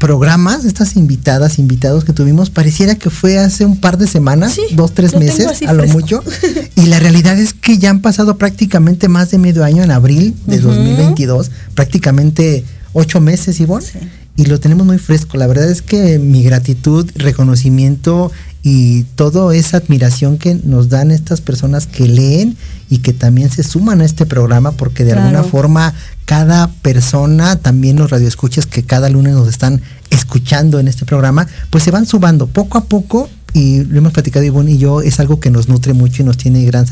[0.00, 4.94] programas, estas invitadas, invitados que tuvimos, pareciera que fue hace un par de semanas, dos,
[4.94, 6.24] tres meses, a lo mucho.
[6.74, 10.34] Y la realidad es que ya han pasado prácticamente más de medio año en abril
[10.46, 13.86] de 2022, prácticamente ocho meses, Ivonne.
[14.36, 15.36] Y lo tenemos muy fresco.
[15.36, 18.32] La verdad es que mi gratitud, reconocimiento
[18.62, 22.56] y toda esa admiración que nos dan estas personas que leen
[22.90, 25.94] y que también se suman a este programa porque de alguna forma
[26.26, 29.80] cada persona, también los radioescuchas que cada lunes nos están
[30.10, 34.44] escuchando en este programa, pues se van sumando poco a poco y lo hemos platicado
[34.44, 36.86] Ivonne y yo, es algo que nos nutre mucho y nos tiene gran,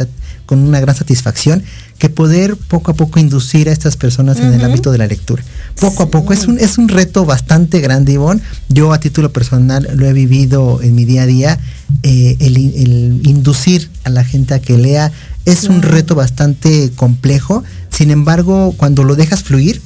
[0.46, 1.62] con una gran satisfacción,
[1.98, 5.42] que poder poco a poco inducir a estas personas en el ámbito de la lectura.
[5.80, 8.40] Poco a poco, es un, es un reto bastante grande, Ivonne.
[8.68, 11.59] Yo a título personal lo he vivido en mi día a día,
[12.02, 15.12] eh, el, inducir a la gente a que lea
[15.44, 19.80] es un reto bastante complejo, sin embargo, cuando lo dejas fluir,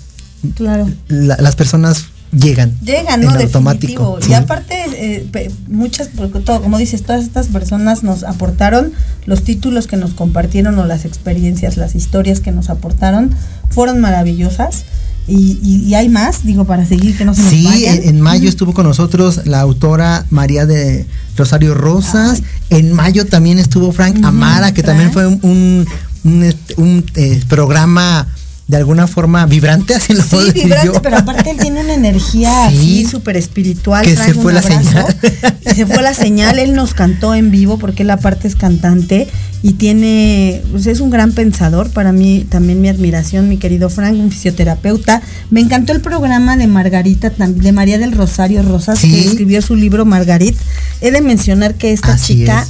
[0.56, 0.90] claro.
[1.08, 2.76] las personas llegan.
[2.80, 3.30] Llegan, ¿no?
[3.30, 4.18] Automático.
[4.28, 6.10] Y aparte, eh, muchas,
[6.44, 8.92] todo, como dices, todas estas personas nos aportaron
[9.26, 13.34] los títulos que nos compartieron o las experiencias, las historias que nos aportaron,
[13.70, 14.84] fueron maravillosas.
[15.28, 18.86] Y, hay más, digo, para seguir que no se nos Sí, En, mayo estuvo con
[18.86, 21.06] nosotros la autora María de
[21.36, 22.42] Rosario Rosas.
[22.70, 25.86] En mayo también estuvo Frank Amara, que también fue un, un,
[26.24, 28.26] un, un eh, programa
[28.68, 33.04] de alguna forma vibrante, así lo Sí, vibrante, pero aparte él tiene una energía así
[33.04, 34.04] súper espiritual.
[34.04, 35.16] Que se fue la señal.
[35.74, 39.28] se fue la señal, él nos cantó en vivo porque él aparte es cantante
[39.62, 44.18] y tiene, pues es un gran pensador, para mí también mi admiración, mi querido Frank,
[44.18, 45.22] un fisioterapeuta.
[45.50, 50.04] Me encantó el programa de Margarita, de María del Rosario Rosas, que escribió su libro
[50.04, 50.56] Margarit.
[51.00, 52.66] He de mencionar que esta chica,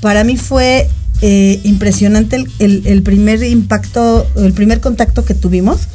[0.00, 0.88] para mí fue
[1.22, 5.88] eh, impresionante el, primer impacto, el primer contacto que tuvimos,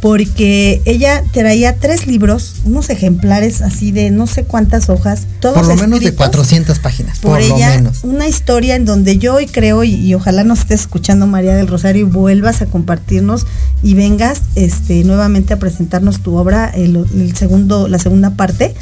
[0.00, 5.66] porque ella traía tres libros, unos ejemplares así de no sé cuántas hojas, todos Por
[5.66, 8.04] lo menos de 400 páginas, por, ella, lo menos.
[8.04, 12.02] Una historia en donde yo hoy creo, y, ojalá nos estés escuchando María del Rosario
[12.02, 13.46] y vuelvas a compartirnos
[13.82, 18.74] y vengas este, nuevamente a presentarnos tu obra, el, el segundo, la segunda parte,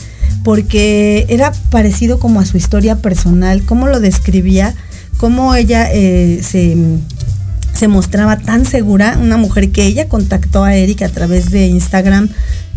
[0.45, 4.75] porque era parecido como a su historia personal, cómo lo describía
[5.17, 11.11] cómo ella eh, se, mostraba tan segura, una mujer que ella contactó a Erika a
[11.11, 12.29] través de Instagram.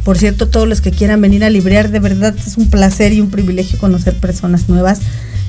[0.03, 3.21] Por cierto, todos los que quieran venir a librear, de verdad es un placer y
[3.21, 4.99] un privilegio conocer personas nuevas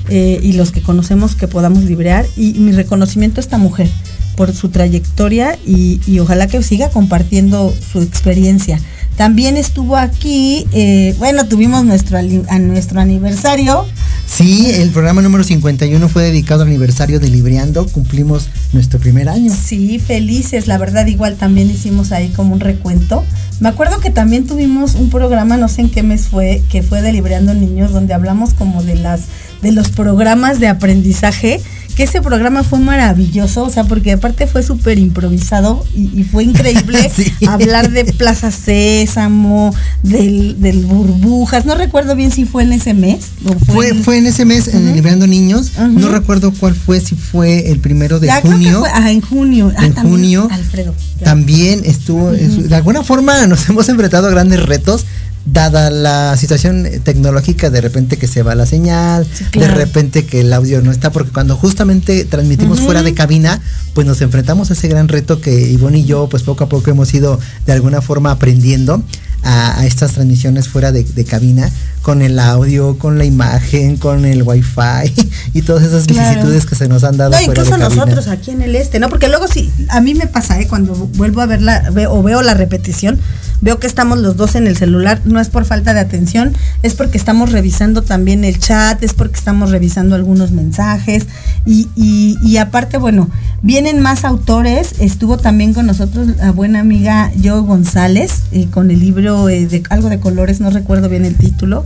[0.09, 2.25] eh, y los que conocemos que podamos librear.
[2.35, 3.89] Y mi reconocimiento a esta mujer
[4.35, 8.79] por su trayectoria y ojalá que siga compartiendo su experiencia.
[9.21, 13.85] También estuvo aquí, eh, bueno, tuvimos nuestro, a nuestro aniversario.
[14.25, 19.53] Sí, el programa número 51 fue dedicado al aniversario de Libreando, cumplimos nuestro primer año.
[19.53, 23.23] Sí, felices, la verdad igual también hicimos ahí como un recuento.
[23.59, 27.03] Me acuerdo que también tuvimos un programa, no sé en qué mes fue, que fue
[27.03, 29.25] de Libreando Niños, donde hablamos como de las
[29.61, 31.61] de los programas de aprendizaje
[31.91, 37.11] que ese programa fue maravilloso, o sea, porque aparte fue súper improvisado y, fue increíble
[37.47, 39.73] hablar de Plaza Sésamo,
[40.03, 43.31] del, Burbujas, no recuerdo bien si fue en ese mes.
[43.67, 44.27] fue, fue, en...
[44.27, 48.83] ese mes, en Liberando Niños, no recuerdo cuál fue, si fue el primero de junio.
[48.85, 49.71] en junio.
[49.75, 50.47] Ah, en junio.
[50.51, 50.93] Alfredo.
[51.23, 55.05] También estuvo, de alguna forma nos hemos enfrentado a grandes retos
[55.45, 60.53] dada la situación tecnológica, de repente que se va la señal, de repente que el
[60.53, 63.61] audio no está, porque cuando justamente transmitimos fuera de cabina,
[63.93, 66.91] pues nos enfrentamos a ese gran reto que Ivonne y yo, pues poco a poco
[66.91, 69.03] hemos ido de alguna forma aprendiendo
[69.43, 71.69] a, estas transmisiones fuera de, cabina,
[72.01, 75.13] con el audio, con la imagen, con el wifi
[75.53, 77.31] y todas esas vicisitudes que se nos han dado.
[77.31, 79.09] No, incluso nosotros aquí en el este, ¿no?
[79.09, 80.67] Porque luego sí, a mí me pasa, ¿eh?
[80.67, 83.19] Cuando vuelvo a verla o veo la repetición,
[83.61, 86.95] veo que estamos los dos en el celular, no es por falta de atención, es
[86.95, 91.27] porque estamos revisando también el chat, es porque estamos revisando algunos mensajes
[91.65, 93.29] y, y, aparte, bueno,
[93.61, 98.99] vienen más autores, estuvo también con nosotros la buena amiga Jo González eh, con el
[98.99, 101.85] libro eh, de algo de colores, no recuerdo bien el título.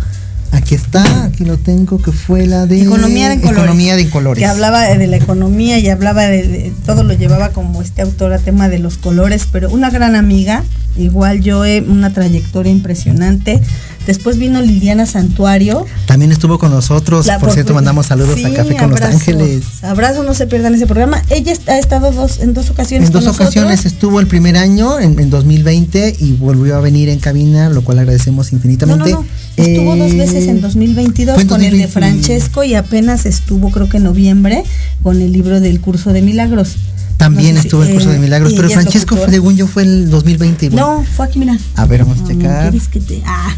[0.51, 3.57] Aquí está, aquí lo tengo, que fue la de Economía de Colores.
[3.57, 4.39] Economía de Colores.
[4.41, 8.39] Que hablaba de la economía y hablaba de, todo lo llevaba como este autor a
[8.39, 10.63] tema de los colores, pero una gran amiga,
[10.97, 13.61] igual yo he una trayectoria impresionante.
[14.05, 15.85] Después vino Liliana Santuario.
[16.05, 17.27] También estuvo con nosotros.
[17.39, 19.83] por cierto, mandamos saludos a Café con Los Ángeles.
[19.83, 21.21] Abrazo, no se pierdan ese programa.
[21.29, 23.07] Ella ha estado dos, en dos ocasiones.
[23.07, 27.69] En dos ocasiones estuvo el primer año, en, 2020, y volvió a venir en cabina,
[27.69, 29.11] lo cual agradecemos infinitamente.
[29.11, 29.25] No, no,
[29.57, 34.03] Estuvo dos veces en 2022 con el de Francesco y apenas estuvo, creo que en
[34.03, 34.63] noviembre,
[35.01, 36.75] con el libro del curso de milagros.
[37.17, 40.71] También estuvo el curso de milagros, pero Francesco, según yo, fue el 2020.
[40.71, 41.57] No, fue aquí, mira.
[41.75, 42.69] A ver, vamos a checar.
[42.69, 43.21] ¿Quieres que te.?
[43.25, 43.55] Ah,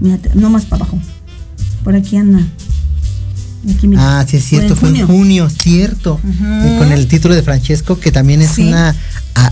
[0.00, 0.98] no más para abajo.
[1.82, 2.40] Por aquí anda.
[3.96, 6.20] ah, sí es cierto, fue en junio, cierto.
[6.78, 8.94] Con el título de Francesco, que también es una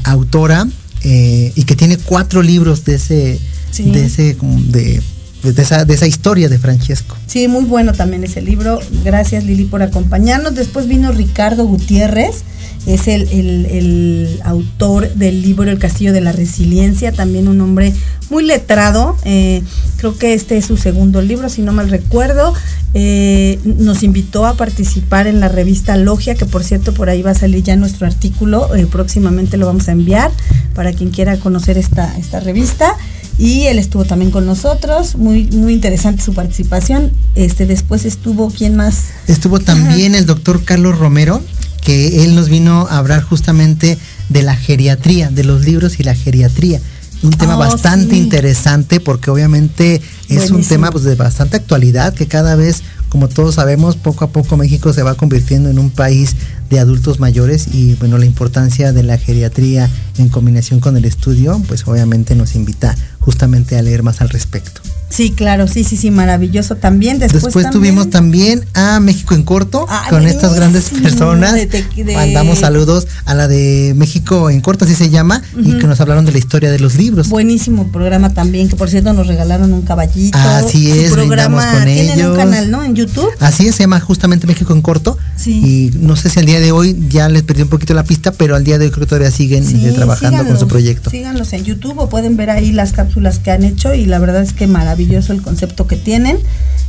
[0.04, 0.66] autora
[1.02, 3.40] eh, y que tiene cuatro libros de ese,
[3.78, 4.36] de ese,
[4.68, 5.02] de,
[5.42, 7.16] de esa, de esa historia de Francesco.
[7.26, 8.80] Sí, muy bueno también ese libro.
[9.04, 10.54] Gracias Lili por acompañarnos.
[10.54, 12.44] Después vino Ricardo Gutiérrez
[12.86, 17.92] es el, autor del libro El Castillo de la Resiliencia, también un hombre
[18.30, 19.16] muy letrado.
[19.24, 19.62] Eh,
[19.96, 22.54] creo que este es su segundo libro, si no mal recuerdo.
[22.94, 27.30] Eh, nos invitó a participar en la revista Logia, que por cierto por ahí va
[27.30, 30.30] a salir ya nuestro artículo, eh, próximamente lo vamos a enviar
[30.74, 32.96] para quien quiera conocer esta, esta revista.
[33.38, 37.12] Y él estuvo también con nosotros, muy, muy interesante su participación.
[37.34, 39.06] Este, después estuvo, ¿quién más?
[39.26, 41.40] Estuvo también el doctor Carlos Romero,
[41.82, 46.14] que él nos vino a hablar justamente de la geriatría, de los libros y la
[46.14, 46.80] geriatría.
[47.22, 52.26] Un tema oh, bastante interesante porque obviamente es un tema pues, de bastante actualidad que
[52.26, 56.34] cada vez, como todos sabemos, poco a poco México se va convirtiendo en un país
[56.68, 61.62] de adultos mayores y bueno, la importancia de la geriatría en combinación con el estudio,
[61.68, 64.80] pues obviamente nos invita justamente a leer más al respecto.
[65.12, 67.18] Sí, claro, sí, sí, sí, maravilloso también.
[67.18, 71.54] Después, Después tuvimos también a México en corto Ah, con estas grandes personas.
[71.54, 75.78] de te- de- Mandamos saludos a la de México en corto, así se llama, y
[75.78, 77.28] que nos hablaron de la historia de los libros.
[77.28, 80.38] Buenísimo programa también, que por cierto nos regalaron un caballito.
[80.38, 82.30] Así Su es, programa, brindamos con tienen ellos.
[82.30, 82.82] un canal, ¿no?
[82.82, 83.28] En YouTube.
[83.40, 85.18] Así es, se llama justamente México en corto.
[85.36, 85.90] Sí.
[85.92, 88.32] Y no sé si al día de hoy ya les perdí un poquito la pista,
[88.32, 91.10] pero al día de hoy creo que todavía siguen Sí, eh, trabajando con su proyecto.
[91.10, 94.42] Síganlos en YouTube o pueden ver ahí las cápsulas que han hecho y la verdad
[94.42, 96.38] es que maravilloso el concepto que tienen.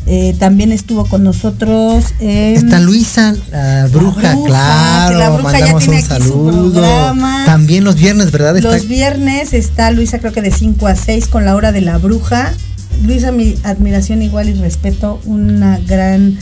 [0.06, 2.06] Eh, también estuvo con nosotros.
[2.20, 5.14] eh, Está Luisa, la bruja, bruja, claro.
[5.14, 6.82] que la bruja ya mandamos tiene un saludo.
[7.46, 8.58] También los viernes, ¿verdad?
[8.58, 11.82] Está- Los viernes está Luisa, creo que de 5 a 6 con la hora de
[11.82, 12.54] la bruja.
[13.04, 16.38] Luisa, mi admiración igual y respeto, una gran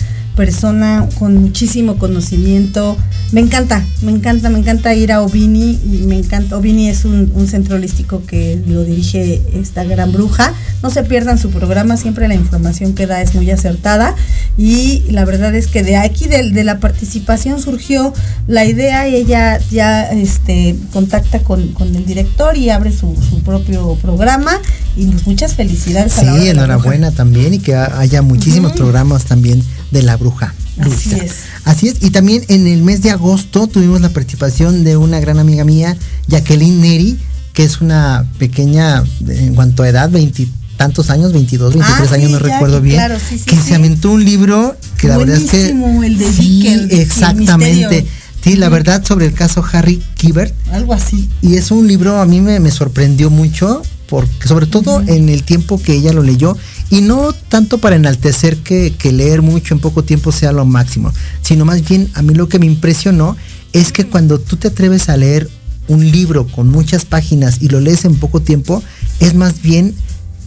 [0.45, 2.97] persona con muchísimo conocimiento.
[3.31, 6.57] Me encanta, me encanta, me encanta ir a Ovini y me encanta.
[6.57, 10.51] Ovini es un, un centro holístico que lo dirige esta gran bruja.
[10.81, 14.15] No se pierdan su programa, siempre la información que da es muy acertada
[14.57, 18.11] y la verdad es que de aquí de, de la participación surgió
[18.47, 23.41] la idea y ella ya este contacta con, con el director y abre su, su
[23.43, 24.53] propio programa
[24.97, 28.23] y pues muchas felicidades a la Sí, de la enhorabuena también y que ha- haya
[28.23, 29.61] muchísimos programas también
[29.91, 30.30] de la bruja.
[30.39, 31.17] Así Luisa.
[31.17, 31.31] es.
[31.65, 31.97] Así es.
[32.01, 35.97] Y también en el mes de agosto tuvimos la participación de una gran amiga mía,
[36.27, 37.19] Jacqueline Neri,
[37.53, 42.39] que es una pequeña, en cuanto a edad, veintitantos años, 22, 23 Ah, años, no
[42.39, 45.69] recuerdo bien, claro, sí, sí, que se aventó un libro que la verdad es que...
[45.69, 48.05] El de sí, Dickel, exactamente.
[48.43, 50.55] Sí, la verdad sobre el caso Harry Kibert.
[50.71, 51.29] Algo así.
[51.43, 55.43] Y es un libro, a mí me, me sorprendió mucho, porque sobre todo en el
[55.43, 56.57] tiempo que ella lo leyó,
[56.89, 61.13] y no tanto para enaltecer que, que leer mucho en poco tiempo sea lo máximo,
[61.41, 63.37] sino más bien a mí lo que me impresionó
[63.71, 65.49] es que cuando tú te atreves a leer
[65.87, 68.83] un libro con muchas páginas y lo lees en poco tiempo,
[69.21, 69.95] es más bien,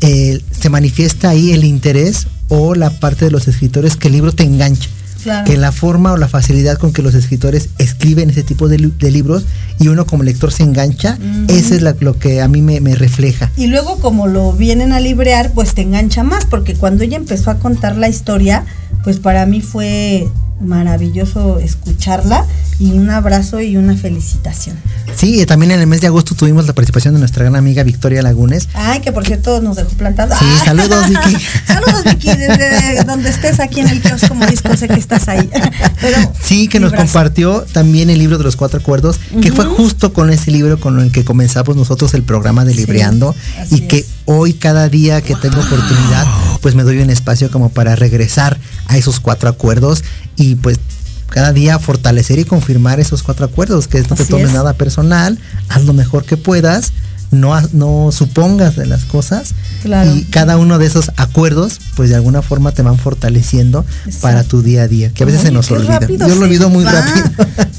[0.02, 4.32] eh, se manifiesta ahí el interés o la parte de los escritores que el libro
[4.32, 4.90] te engancha
[5.24, 5.44] Claro.
[5.50, 8.92] que la forma o la facilidad con que los escritores escriben ese tipo de, li-
[8.98, 9.44] de libros
[9.80, 11.18] y uno como lector se engancha,
[11.48, 13.50] eso es la- lo que a mí me, me refleja.
[13.56, 17.50] Y luego como lo vienen a librear, pues te engancha más, porque cuando ella empezó
[17.50, 18.64] a contar la historia,
[19.02, 20.28] pues para mí fue
[20.60, 22.44] maravilloso escucharla
[22.78, 24.76] y un abrazo y una felicitación.
[25.16, 27.82] Sí, y también en el mes de agosto tuvimos la participación de nuestra gran amiga
[27.84, 28.68] Victoria Lagunes.
[28.74, 30.36] Ay, que por cierto nos dejó plantados.
[30.38, 30.62] Sí, Ah.
[30.64, 31.36] saludos, Vicky.
[31.66, 35.48] saludos Vicky, desde donde estés aquí en el kiosco como disco, sé que estás ahí.
[36.00, 40.12] Pero Sí, que nos compartió también el libro de los cuatro acuerdos, que fue justo
[40.12, 43.34] con ese libro con el que comenzamos nosotros el programa de Libreando
[43.70, 44.06] y que es.
[44.24, 46.26] hoy cada día que tengo oportunidad,
[46.60, 50.04] pues me doy un espacio como para regresar a esos cuatro acuerdos
[50.36, 50.78] y pues
[51.30, 54.54] cada día fortalecer y confirmar esos cuatro acuerdos, que no te tomes es.
[54.54, 56.92] nada personal, haz lo mejor que puedas,
[57.34, 60.14] no, no supongas de las cosas Claro.
[60.14, 64.20] y cada uno de esos acuerdos pues de alguna forma te van fortaleciendo Exacto.
[64.22, 66.00] para tu día a día, que a veces Oye, se nos olvida.
[66.08, 66.92] Yo lo olvido muy va.
[66.92, 67.26] rápido.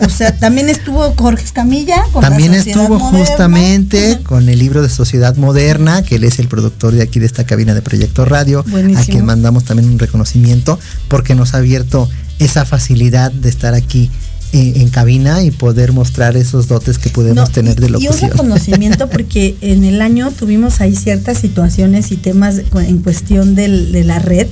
[0.06, 2.04] O sea, también estuvo Jorge Escamilla.
[2.12, 3.18] con También estuvo Moderna.
[3.20, 7.26] justamente con el libro de Sociedad Moderna, que él es el productor de aquí de
[7.26, 9.02] esta cabina de Proyecto Radio, Buenísimo.
[9.02, 14.12] a quien mandamos también un reconocimiento porque nos ha abierto esa facilidad de estar aquí
[14.56, 17.96] en, en cabina y poder mostrar esos dotes que podemos No, tener de y- Y
[17.96, 18.32] un locución.
[18.32, 24.04] reconocimiento porque en el año tuvimos ahí ciertas situaciones y temas en cuestión del- de
[24.04, 24.48] la red,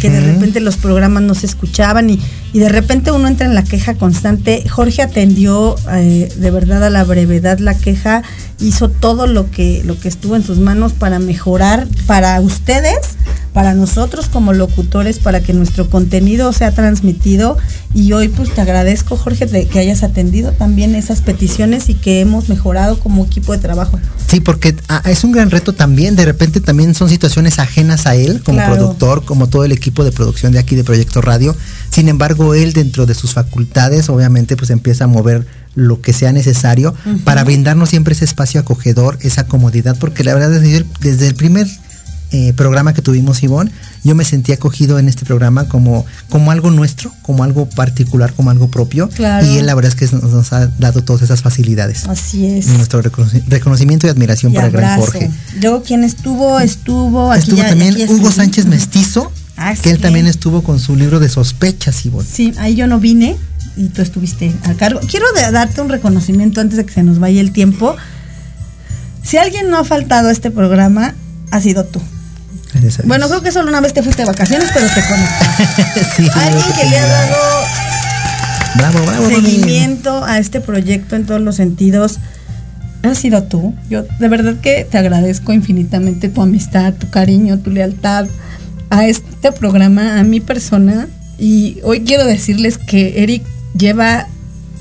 [0.00, 2.20] que de repente los programas no se escuchaban y,
[2.52, 4.64] y de repente uno entra en la queja constante.
[4.68, 8.22] Jorge atendió eh, de verdad a la brevedad la queja,
[8.60, 12.98] hizo todo lo que, lo que estuvo en sus manos para mejorar para ustedes,
[13.58, 17.58] para nosotros como locutores, para que nuestro contenido sea transmitido.
[17.92, 22.20] Y hoy pues te agradezco Jorge de que hayas atendido también esas peticiones y que
[22.20, 23.98] hemos mejorado como equipo de trabajo.
[24.28, 26.14] Sí, porque ah, es un gran reto también.
[26.14, 28.76] De repente también son situaciones ajenas a él como Claro.
[28.76, 31.56] productor, como todo el equipo de producción de aquí de Proyecto Radio.
[31.90, 36.30] Sin embargo, él dentro de sus facultades, obviamente, pues empieza a mover lo que sea
[36.30, 36.94] necesario
[37.24, 41.34] para brindarnos siempre ese espacio acogedor, esa comodidad, porque la verdad desde el, desde el
[41.34, 41.66] primer
[42.30, 43.70] eh, programa que tuvimos, Ivonne,
[44.04, 48.50] yo me sentí acogido en este programa como, como algo nuestro, como algo particular, como
[48.50, 49.08] algo propio.
[49.08, 49.46] Claro.
[49.46, 52.06] Y él la verdad es que nos, nos ha dado todas esas facilidades.
[52.06, 52.66] Así es.
[52.66, 55.00] Nuestro reconoci- reconocimiento y admiración Y para el gran.
[55.00, 55.30] Jorge.
[55.62, 57.40] Luego quien estuvo, estuvo aquí.
[57.44, 58.30] Estuvo ya- también aquí Hugo.
[58.30, 62.28] Sánchez Mestizo, Ah, que él también estuvo con su libro de sospechas, Ivonne.
[62.30, 63.36] Sí, ahí yo no vine
[63.76, 65.00] y tú estuviste a cargo.
[65.00, 67.96] Quiero darte un reconocimiento antes de que se nos vaya el tiempo.
[69.24, 71.14] Si alguien no ha faltado a este programa,
[71.50, 72.00] ha sido tú.
[72.72, 73.08] Gracias a Dios.
[73.08, 76.04] Bueno, creo que solo una vez te fuiste de vacaciones, pero te conectaste.
[76.16, 77.36] Sí, Alguien que le ha dado
[78.76, 79.34] Bravo, bravo, Moni.
[79.36, 82.18] seguimiento a este proyecto en todos los sentidos.
[83.02, 83.74] has sido tú.
[83.88, 88.26] Yo de verdad que te agradezco infinitamente tu amistad, tu cariño, tu lealtad
[88.90, 91.08] a este programa, a mi persona.
[91.38, 93.42] Y hoy quiero decirles que Eric
[93.76, 94.26] lleva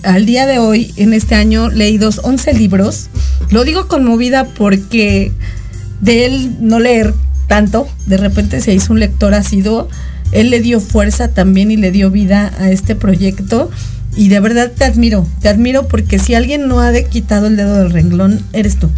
[0.03, 3.07] al día de hoy, en este año, leídos 11 libros.
[3.51, 5.31] Lo digo conmovida porque
[6.01, 7.13] de él no leer
[7.47, 9.89] tanto, de repente se hizo un lector asiduo.
[10.31, 13.71] Él le dio fuerza también y le dio vida a este proyecto.
[14.15, 17.75] Y de verdad te admiro, te admiro porque si alguien no ha quitado el dedo
[17.75, 18.89] del renglón, eres tú.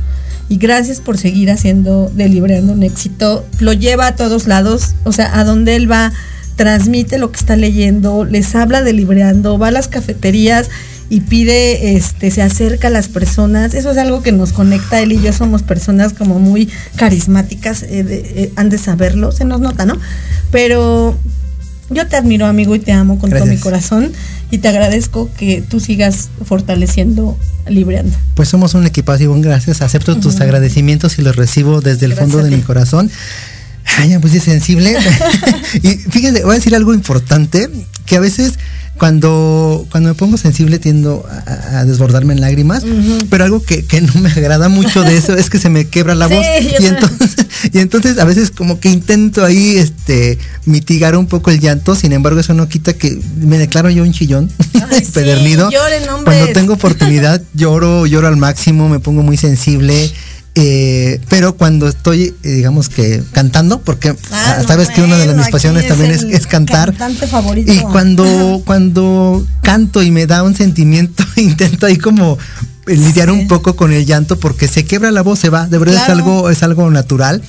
[0.48, 3.46] Y gracias por seguir haciendo de Libreando un éxito.
[3.60, 6.12] Lo lleva a todos lados, o sea, a donde él va,
[6.56, 10.70] transmite lo que está leyendo, les habla de Libreando, va a las cafeterías
[11.10, 13.74] y pide, este, se acerca a las personas.
[13.74, 15.02] Eso es algo que nos conecta.
[15.02, 19.60] Él y yo somos personas como muy carismáticas, eh, eh, han de saberlo, se nos
[19.60, 19.98] nota, ¿no?
[20.52, 21.18] Pero
[21.90, 24.12] yo te admiro, amigo, y te amo con todo mi corazón.
[24.52, 27.38] Y te agradezco que tú sigas fortaleciendo
[27.68, 28.18] Libreando.
[28.34, 29.82] Pues somos un equipazo, Ivonne, gracias.
[29.82, 33.12] Acepto tus agradecimientos y los recibo desde el fondo de mi corazón.
[33.98, 34.96] Ay, pues es sensible.
[35.84, 37.70] y fíjense, voy a decir algo importante,
[38.06, 38.58] que a veces
[39.00, 42.84] cuando, cuando me pongo sensible tiendo a, desbordarme en lágrimas,
[43.30, 46.28] pero algo que, no me agrada mucho de eso es que se me quebra la
[46.28, 46.46] voz.
[46.80, 47.36] Y entonces,
[47.74, 52.12] y entonces a veces como que intento ahí este mitigar un poco el llanto, sin
[52.12, 54.52] embargo eso no quita que me declaro yo un chillón
[55.14, 55.70] pedernido.
[56.26, 60.12] cuando tengo oportunidad lloro, lloro al máximo, me pongo muy sensible.
[60.62, 65.48] Eh, pero cuando estoy, eh, digamos que cantando, porque ah, sabes que una de mis
[65.48, 66.94] pasiones también es, cantar.
[67.66, 72.38] Y cuando, cuando canto y me da un sentimiento, intento ahí como
[72.86, 76.04] lidiar un poco con el llanto porque se quebra la voz, se va, de verdad
[76.04, 77.42] es algo, es algo natural.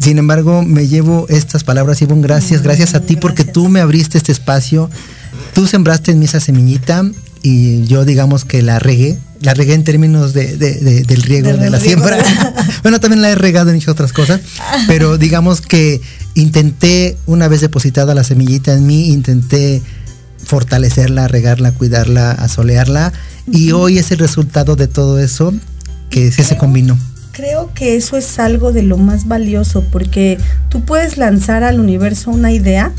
[0.00, 4.18] Sin embargo, me llevo estas palabras, Ivonne, gracias, gracias a ti porque tú me abriste
[4.18, 4.90] este espacio,
[5.54, 7.04] tú sembraste en mí esa semillita
[7.42, 11.78] y yo digamos que la regué, la regué en términos de, del riego, de, la
[11.78, 12.18] siembra.
[12.82, 14.40] bueno, también la he regado en otras cosas,
[14.88, 16.00] pero digamos que
[16.34, 19.82] intenté, una vez depositada la semillita en mí, intenté
[20.44, 23.12] fortalecerla, regarla, cuidarla, asolearla,
[23.48, 25.54] y hoy es el resultado de todo eso
[26.10, 26.98] que se combinó.
[27.30, 30.38] Creo que eso es algo de lo más valioso, porque
[30.70, 32.90] tú puedes lanzar al universo una idea,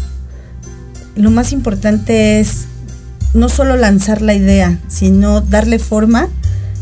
[1.18, 2.68] lo más importante es
[3.38, 6.28] no solo lanzar la idea, sino darle forma,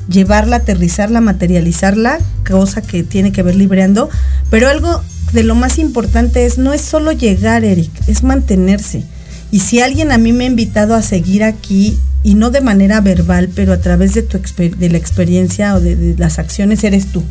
[0.09, 4.09] llevarla, aterrizarla, materializarla, cosa que tiene que ver libreando.
[4.49, 5.01] Pero algo
[5.33, 9.03] de lo más importante es, no es solo llegar, Eric, es mantenerse.
[9.51, 13.01] Y si alguien a mí me ha invitado a seguir aquí, y no de manera
[13.01, 17.23] verbal, pero a través de, tu de la experiencia o de las acciones, eres tú.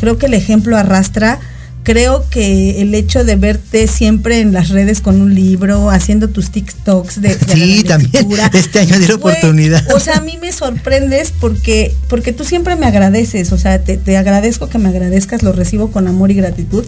[0.00, 1.38] Creo que el ejemplo arrastra
[1.82, 6.50] creo que el hecho de verte siempre en las redes con un libro, haciendo tus
[6.50, 9.84] TikToks de, de sí, también este año de la oportunidad.
[9.94, 13.96] O sea, a mí me sorprendes porque porque tú siempre me agradeces, o sea, te,
[13.96, 16.84] te agradezco que me agradezcas, lo recibo con amor y gratitud.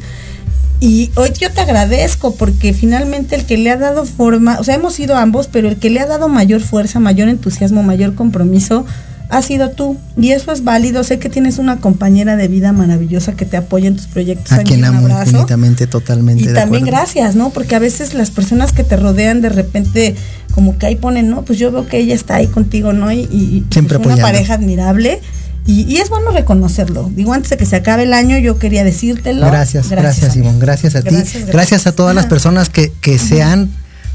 [0.81, 4.75] Y hoy yo te agradezco porque finalmente el que le ha dado forma, o sea,
[4.75, 8.85] hemos sido ambos, pero el que le ha dado mayor fuerza, mayor entusiasmo, mayor compromiso,
[9.33, 9.97] ha sido tú.
[10.17, 11.03] Y eso es válido.
[11.05, 14.53] Sé que tienes una compañera de vida maravillosa que te apoya en tus proyectos.
[14.53, 16.45] A quien amo infinitamente, totalmente.
[16.45, 17.49] Y también gracias, ¿no?
[17.49, 20.15] Porque a veces las personas que te rodean de repente
[20.55, 23.11] como que ahí ponen, no, pues yo veo que ella está ahí contigo, ¿no?
[23.11, 25.21] Y, Siempre es una pareja admirable.
[25.65, 27.11] Y, es bueno reconocerlo.
[27.15, 29.47] Digo, antes de que se acabe el año, yo quería decírtelo.
[29.47, 30.59] Gracias, gracias, Simón.
[30.59, 31.17] Gracias a ti.
[31.47, 33.71] Gracias, a todas las personas que, que se han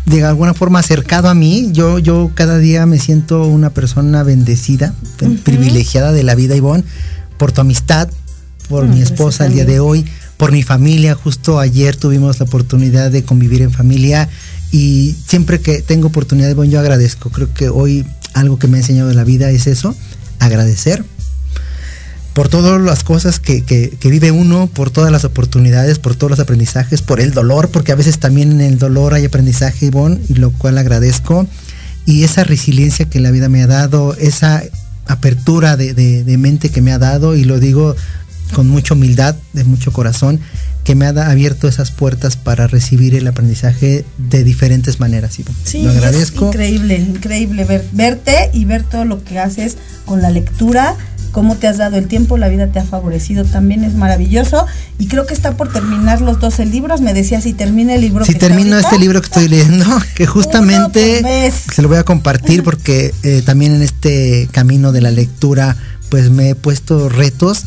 [0.07, 1.69] de alguna forma acercado a mí.
[1.73, 4.93] Yo, yo cada día me siento una persona bendecida,
[5.43, 6.85] privilegiada de la vida, Ivonne,
[7.37, 8.09] por tu amistad,
[8.69, 10.05] por mi esposa el día de hoy,
[10.37, 11.13] por mi familia.
[11.13, 14.29] Justo ayer tuvimos la oportunidad de convivir en familia
[14.71, 17.29] y siempre que tengo oportunidad, Ivonne, yo agradezco.
[17.29, 19.93] Creo que hoy algo que me ha enseñado de la vida es eso,
[20.39, 21.03] agradecer
[22.37, 27.01] por todas las cosas que, vive uno, por todas las oportunidades, por todos los aprendizajes,
[27.01, 30.51] por el dolor, porque a veces también en el dolor hay aprendizaje, Ivonne, y lo
[30.51, 31.47] cual agradezco.
[32.05, 34.61] Y esa resiliencia que la vida me ha dado, esa
[35.07, 37.95] apertura de, mente que me ha dado, y lo digo
[38.53, 40.39] con mucha humildad, de mucho corazón,
[40.83, 45.39] que me ha abierto esas puertas para recibir el aprendizaje de diferentes maneras.
[45.39, 45.57] Ivonne.
[45.63, 46.49] Sí, lo agradezco.
[46.49, 50.95] Es increíble, increíble ver, verte y ver todo lo que haces con la lectura
[51.31, 54.65] cómo te has dado el tiempo, la vida te ha favorecido, también es maravilloso.
[54.99, 57.01] Y creo que está por terminar los 12 libros.
[57.01, 58.25] Me decía si termina el libro.
[58.25, 63.13] Si termino este libro que estoy leyendo, que justamente se lo voy a compartir porque
[63.23, 65.75] eh, también en este camino de la lectura,
[66.09, 67.65] pues me he puesto retos.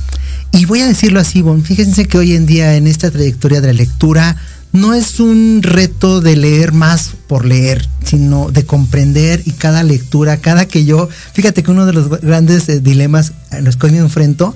[0.52, 3.68] Y voy a decirlo así, Bon, fíjense que hoy en día en esta trayectoria de
[3.68, 4.36] la lectura,
[4.72, 10.36] no es un reto de leer más por leer, sino de comprender y cada lectura,
[10.36, 13.92] cada que yo, fíjate que uno de los grandes eh, dilemas a los que hoy
[13.92, 14.54] me enfrento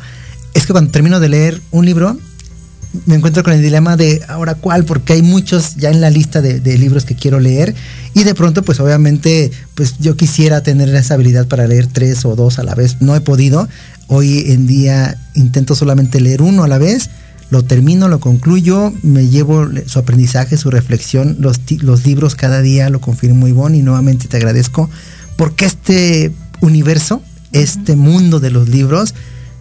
[0.54, 2.16] es que cuando termino de leer un libro,
[3.06, 6.40] me encuentro con el dilema de ahora cuál, porque hay muchos ya en la lista
[6.40, 7.74] de, de, libros que quiero leer
[8.14, 12.36] y de pronto pues obviamente pues yo quisiera tener esa habilidad para leer tres o
[12.36, 13.68] dos a la vez, no he podido,
[14.06, 17.10] hoy en día intento solamente leer uno a la vez,
[17.54, 22.90] lo termino, lo concluyo, me llevo su aprendizaje, su reflexión, los, los libros cada día
[22.90, 24.90] lo confirmo Ivonne y nuevamente te agradezco
[25.36, 29.14] porque este universo, este mundo de los libros,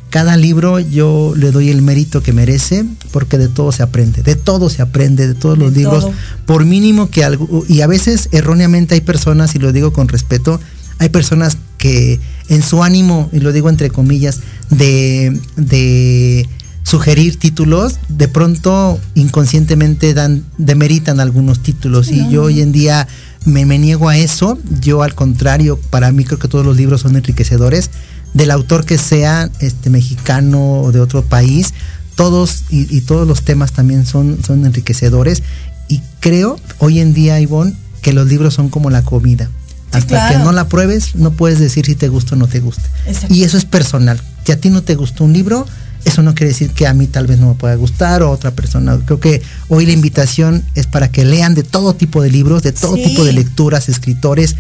[0.10, 4.36] cada libro yo le doy el mérito que merece porque de todo se aprende, de
[4.36, 6.14] todo se aprende, de todos los libros, todo.
[6.48, 10.60] por mínimo que algo, y a veces erróneamente hay personas, y lo digo con respeto,
[10.98, 12.20] hay personas que
[12.50, 14.40] en su ánimo, y lo digo entre comillas,
[14.72, 16.50] de, de
[16.84, 22.18] sugerir títulos, de pronto inconscientemente dan, demeritan algunos títulos, no.
[22.18, 23.08] y yo hoy en día
[23.46, 27.02] me, me niego a eso, yo al contrario, para mí creo que todos los libros
[27.02, 27.90] son enriquecedores,
[28.34, 31.74] del autor que sea este mexicano o de otro país,
[32.16, 35.42] todos y, y, todos los temas también son, son enriquecedores.
[35.88, 39.50] Y creo hoy en día, Ivonne, que los libros son como la comida.
[39.92, 40.38] Hasta claro.
[40.38, 42.84] que no la pruebes, no puedes decir si te gusta o no te gusta.
[43.08, 43.34] Exacto.
[43.34, 44.20] Y eso es personal.
[44.44, 45.68] Si a ti no te gustó un libro,
[46.06, 48.30] eso no quiere decir que a mí tal vez no me pueda gustar o a
[48.32, 49.00] otra persona.
[49.06, 52.72] Creo que hoy la invitación es para que lean de todo tipo de libros, de
[52.72, 53.04] todo sí.
[53.04, 54.56] tipo de lecturas, escritores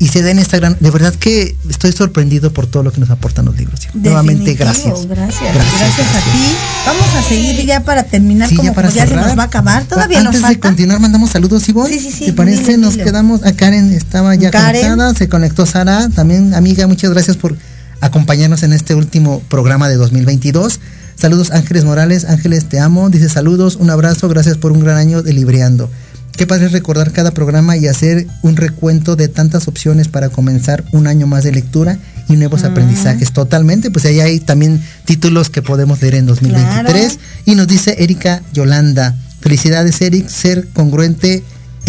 [0.00, 0.76] y se den esta gran.
[0.78, 3.80] De verdad que estoy sorprendido por todo lo que nos aportan los libros.
[3.80, 5.06] Definitivo, Nuevamente, gracias.
[5.06, 5.54] gracias.
[5.54, 5.78] Gracias.
[5.78, 6.56] Gracias a ti.
[6.86, 9.46] Vamos a seguir ya para terminar, sí, como ya, para ya se nos va a
[9.46, 9.84] acabar.
[9.84, 10.54] Todavía Antes nos falta.
[10.54, 11.92] de continuar, mandamos saludos, Ivonne.
[11.94, 12.24] Sí, sí, sí.
[12.26, 12.78] ¿Te parece?
[12.78, 13.44] Nos quedamos.
[13.44, 14.82] A Karen estaba ya Karen.
[14.82, 17.56] conectada, se conectó Sara, también amiga, muchas gracias por
[18.00, 20.80] acompañarnos en este último programa de 2022.
[21.16, 25.22] Saludos Ángeles Morales, Ángeles te amo, dice saludos, un abrazo, gracias por un gran año
[25.22, 25.90] de Libreando.
[26.36, 31.08] Qué padre recordar cada programa y hacer un recuento de tantas opciones para comenzar un
[31.08, 32.66] año más de lectura y nuevos Mm.
[32.66, 33.32] aprendizajes.
[33.32, 37.14] Totalmente, pues ahí hay también títulos que podemos leer en 2023.
[37.14, 37.20] Claro.
[37.44, 41.42] Y nos dice Erika Yolanda, felicidades Eric, ser congruente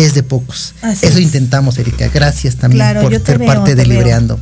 [0.05, 0.73] es de pocos.
[0.81, 1.23] Así Eso es.
[1.25, 2.07] intentamos, Erika.
[2.13, 3.93] Gracias también Claro, por ser veo, parte te de veo.
[3.97, 4.39] Libreando.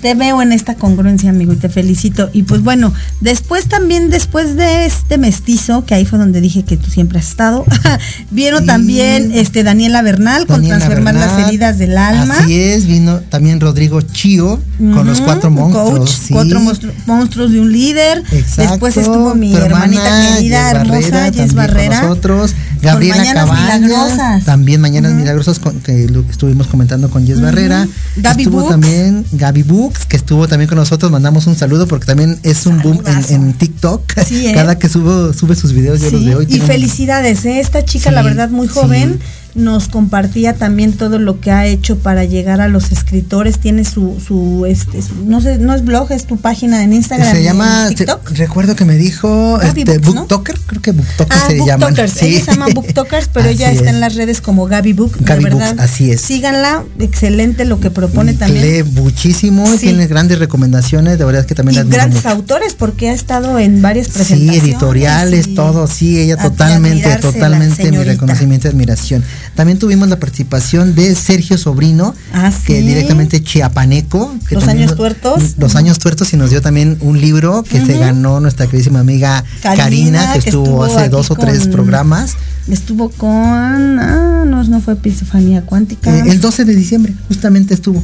[0.00, 2.30] Te veo en esta congruencia, amigo, y te felicito.
[2.32, 6.76] Y pues bueno, después también, después de este mestizo, que ahí fue donde dije que
[6.76, 7.64] tú siempre has estado,
[8.30, 8.66] vieron Sí.
[8.66, 12.38] también este Daniela Bernal con transformar las heridas del alma.
[12.38, 15.98] Así es, vino también Rodrigo Chío con los cuatro monstruos.
[15.98, 16.32] coach, sí.
[16.34, 18.22] cuatro monstru- monstruos de un líder.
[18.32, 18.70] Exacto.
[18.72, 22.00] Después estuvo mi hermanita querida, Jess hermosa, Barrera, Jess Barrera.
[22.00, 22.54] Con nosotros.
[22.82, 23.80] Gabriela Mañanas Cabañas.
[23.80, 24.44] Milagrosas.
[24.44, 25.20] También Mañanas Ujú.
[25.20, 27.40] Milagrosas con, que lo estuvimos comentando con Jess.
[27.40, 27.86] Barrera.
[28.16, 28.70] Gaby estuvo Books.
[28.70, 31.10] también Gaby Books, que estuvo también con nosotros.
[31.10, 34.02] Mandamos un saludo porque también es un boom en, en TikTok.
[34.26, 34.52] Sí, ¿eh?
[34.54, 36.42] Cada que subo, sube sus videos, yo los veo.
[36.42, 37.60] y felicidades, ¿eh?
[37.60, 39.18] esta chica, Sí, la verdad, muy joven,
[39.54, 43.58] nos compartía también todo lo que ha hecho para llegar a los escritores.
[43.58, 47.30] Tiene su, su, este, su- no sé, no es blog, es tu página en Instagram.
[47.34, 48.30] se llama, TikTok.
[48.30, 50.20] recuerdo que me dijo Gaby este, Books, ¿no?
[50.22, 51.80] Booktoker, creo que Booktoker Ah, se llaman.
[51.94, 52.12] Booktokers.
[52.12, 52.26] Sí.
[52.26, 53.90] Ella se llama Booktokers, pero ella está es.
[53.94, 55.18] en las redes como Gaby Book.
[55.18, 56.20] de Books, así es.
[56.20, 58.62] Síganla, excelente lo que propone también.
[58.62, 59.78] Lee muchísimo, Sí.
[59.78, 62.28] tiene grandes recomendaciones, de verdad que también la y admiro grandes mucho.
[62.28, 64.62] autores porque ha estado en varias Sí, presentaciones.
[64.62, 69.24] editoriales, y todo, sí, ella totalmente, totalmente mi reconocimiento y admiración.
[69.54, 74.34] También tuvimos la participación de Sergio Sobrino, Ah, que directamente chiapaneco.
[74.48, 75.54] Que Los años tuertos.
[75.58, 79.44] Los años tuertos y nos dio también un libro que se ganó nuestra queridísima amiga
[79.62, 82.36] Karina, Karina, que, que estuvo, hace dos o tres programas.
[82.68, 83.98] Estuvo con.
[83.98, 86.16] Ah, no, no fue Epifanía Cuántica.
[86.16, 88.02] Eh, el 12 de diciembre, justamente estuvo.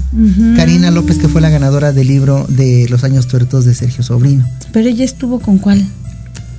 [0.57, 4.45] Karina López, que fue la ganadora del libro de Los años tuertos de Sergio Sobrino.
[4.73, 5.87] Pero ella estuvo con cuál?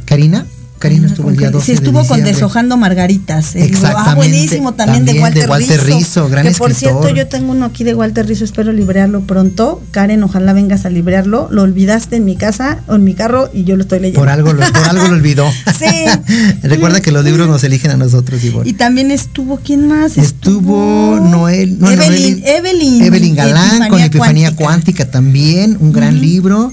[0.06, 0.46] Karina,
[0.80, 2.24] Karina estuvo el día 12 Sí, estuvo de con.
[2.24, 3.56] Deshojando Margaritas.
[3.56, 3.64] el.
[3.64, 4.16] Ah, Exactamente.
[4.16, 5.98] buenísimo también, de Walter, de Walter Rizzo.
[5.98, 7.02] Rizzo, gran que por escritor.
[7.04, 9.82] cierto, yo tengo uno aquí de Walter Rizzo, espero librearlo pronto.
[9.92, 11.48] Karen, ojalá vengas a librearlo.
[11.52, 14.20] Lo olvidaste en mi casa o en mi carro y yo lo estoy leyendo.
[14.22, 15.48] Por algo, lo, por algo lo olvidó.
[15.78, 15.86] Sí.
[16.64, 18.70] Recuerda que los libros nos eligen a nosotros, Ivonne.
[18.70, 20.18] Y también estuvo, ¿quién más?
[20.18, 26.72] Estuvo Noel, no, Evelyn, Noel- Evelyn, Evelyn Galán con Epifanía Cuántica, también, un gran libro.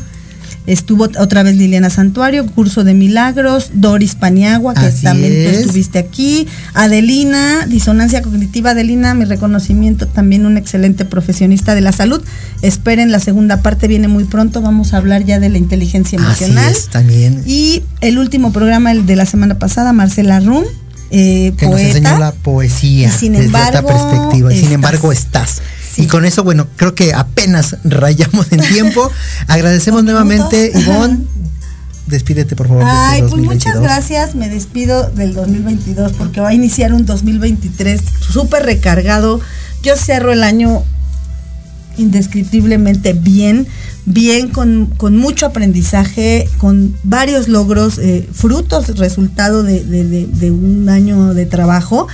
[0.67, 5.59] Estuvo otra vez Liliana Santuario, Curso de Milagros, Doris Paniagua, que Así también tú es.
[5.59, 12.23] estuviste aquí, Adelina, Disonancia Cognitiva, Adelina, mi reconocimiento, también una excelente profesionista de la salud.
[12.63, 16.45] Esperen, la segunda parte viene muy pronto, vamos a hablar ya de la inteligencia Así
[16.45, 16.73] emocional.
[16.73, 17.43] es, también.
[17.45, 20.65] Y el último programa, el de la semana pasada, Marcela Rum,
[21.11, 22.19] eh, que nos enseñó poeta.
[22.19, 24.51] la poesía sin desde embargo, otra perspectiva.
[24.51, 25.61] Sin embargo, estás.
[25.95, 26.03] Sí.
[26.03, 29.11] Y con eso, bueno, creo que apenas rayamos en tiempo.
[29.47, 30.73] Agradecemos nuevamente.
[30.75, 31.19] Ivonne.
[32.07, 32.83] Despídete, por favor.
[32.83, 33.75] este Ay, pues 2022.
[33.75, 34.35] muchas gracias.
[34.35, 39.41] Me despido del 2022 porque va a iniciar un 2023 súper recargado.
[39.83, 40.85] Yo cierro el año
[41.97, 43.67] indescriptiblemente bien,
[44.07, 52.07] bien con, mucho aprendizaje, con varios logros, eh, frutos, resultado de, un año de trabajo.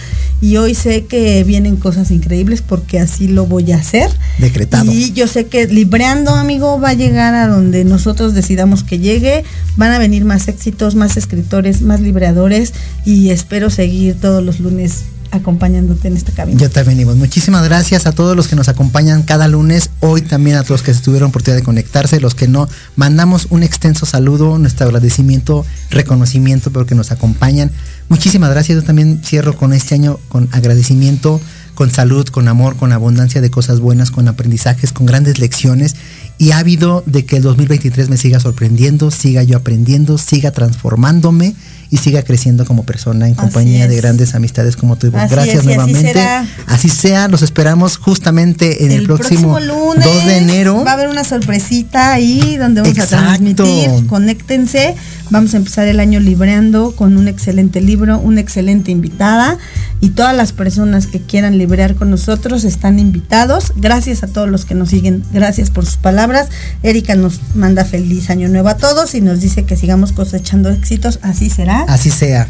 [0.43, 4.11] Y hoy sé que vienen cosas increíbles porque así lo voy a hacer.
[4.39, 4.91] Decretado.
[4.91, 9.45] Y yo sé que Libreando, amigo, va a llegar a donde nosotros decidamos que llegue.
[9.77, 12.73] Van a venir más éxitos, más escritores, más libreadores.
[13.05, 16.59] Y espero seguir todos los lunes acompañándote en este camino.
[16.59, 17.17] Ya también, venimos.
[17.17, 19.91] Muchísimas gracias a todos los que nos acompañan cada lunes.
[20.01, 22.69] Hoy también a todos los que tuvieron oportunidad de conectarse, los que no.
[22.97, 27.71] Mandamos un extenso saludo, nuestro agradecimiento, reconocimiento porque nos acompañan.
[28.09, 28.77] Muchísimas gracias.
[28.77, 31.41] Yo también cierro con este año con agradecimiento,
[31.75, 35.97] con salud, con amor, con abundancia de cosas buenas, con aprendizajes, con grandes lecciones
[36.37, 41.55] y ávido de que el 2023 me siga sorprendiendo, siga yo aprendiendo, siga transformándome
[41.91, 45.11] y siga creciendo como persona en compañía de grandes amistades como tú.
[45.11, 46.25] Gracias nuevamente.
[46.67, 50.85] Así, sea, los esperamos justamente en el, próximo, lunes 2 de enero.
[50.85, 54.07] Va a haber una sorpresita ahí donde vamos a transmitir.
[54.07, 54.95] Conéctense.
[55.31, 59.59] Vamos a empezar el año libreando con un excelente libro, una excelente invitada
[60.01, 63.73] y todas las personas que quieran librear con nosotros están invitados.
[63.77, 66.49] Gracias a todos los que nos siguen, gracias por sus palabras.
[66.83, 71.21] Erika nos manda feliz año nuevo a todos y nos dice que sigamos cosechando éxitos,
[71.23, 71.83] así será.
[71.83, 72.49] Así sea.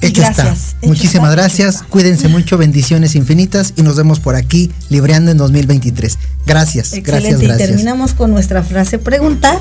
[0.00, 0.54] Hecho está.
[0.82, 1.82] Muchísimas gracias.
[1.82, 6.18] Cuídense mucho, bendiciones infinitas y nos vemos por aquí libreando en 2023.
[6.46, 6.92] Gracias.
[6.92, 7.44] Excelente.
[7.44, 9.60] Gracias, Y terminamos con nuestra frase pregunta.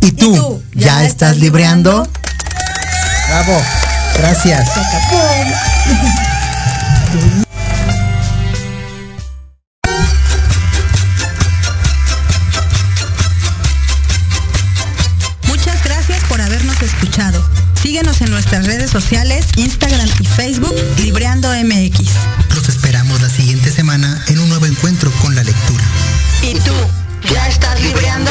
[0.00, 2.08] ¿Y tú, ya, estás, libreando?
[3.28, 3.62] Bravo,
[4.18, 4.68] gracias.
[15.46, 17.42] Muchas gracias por habernos escuchado.
[17.82, 22.10] Síguenos en nuestras redes sociales, Instagram y Facebook, Libreando MX.
[22.54, 25.84] Los esperamos la siguiente semana en un nuevo encuentro con la lectura.
[26.42, 26.74] ¿Y tú,
[27.32, 28.30] ya estás libreando?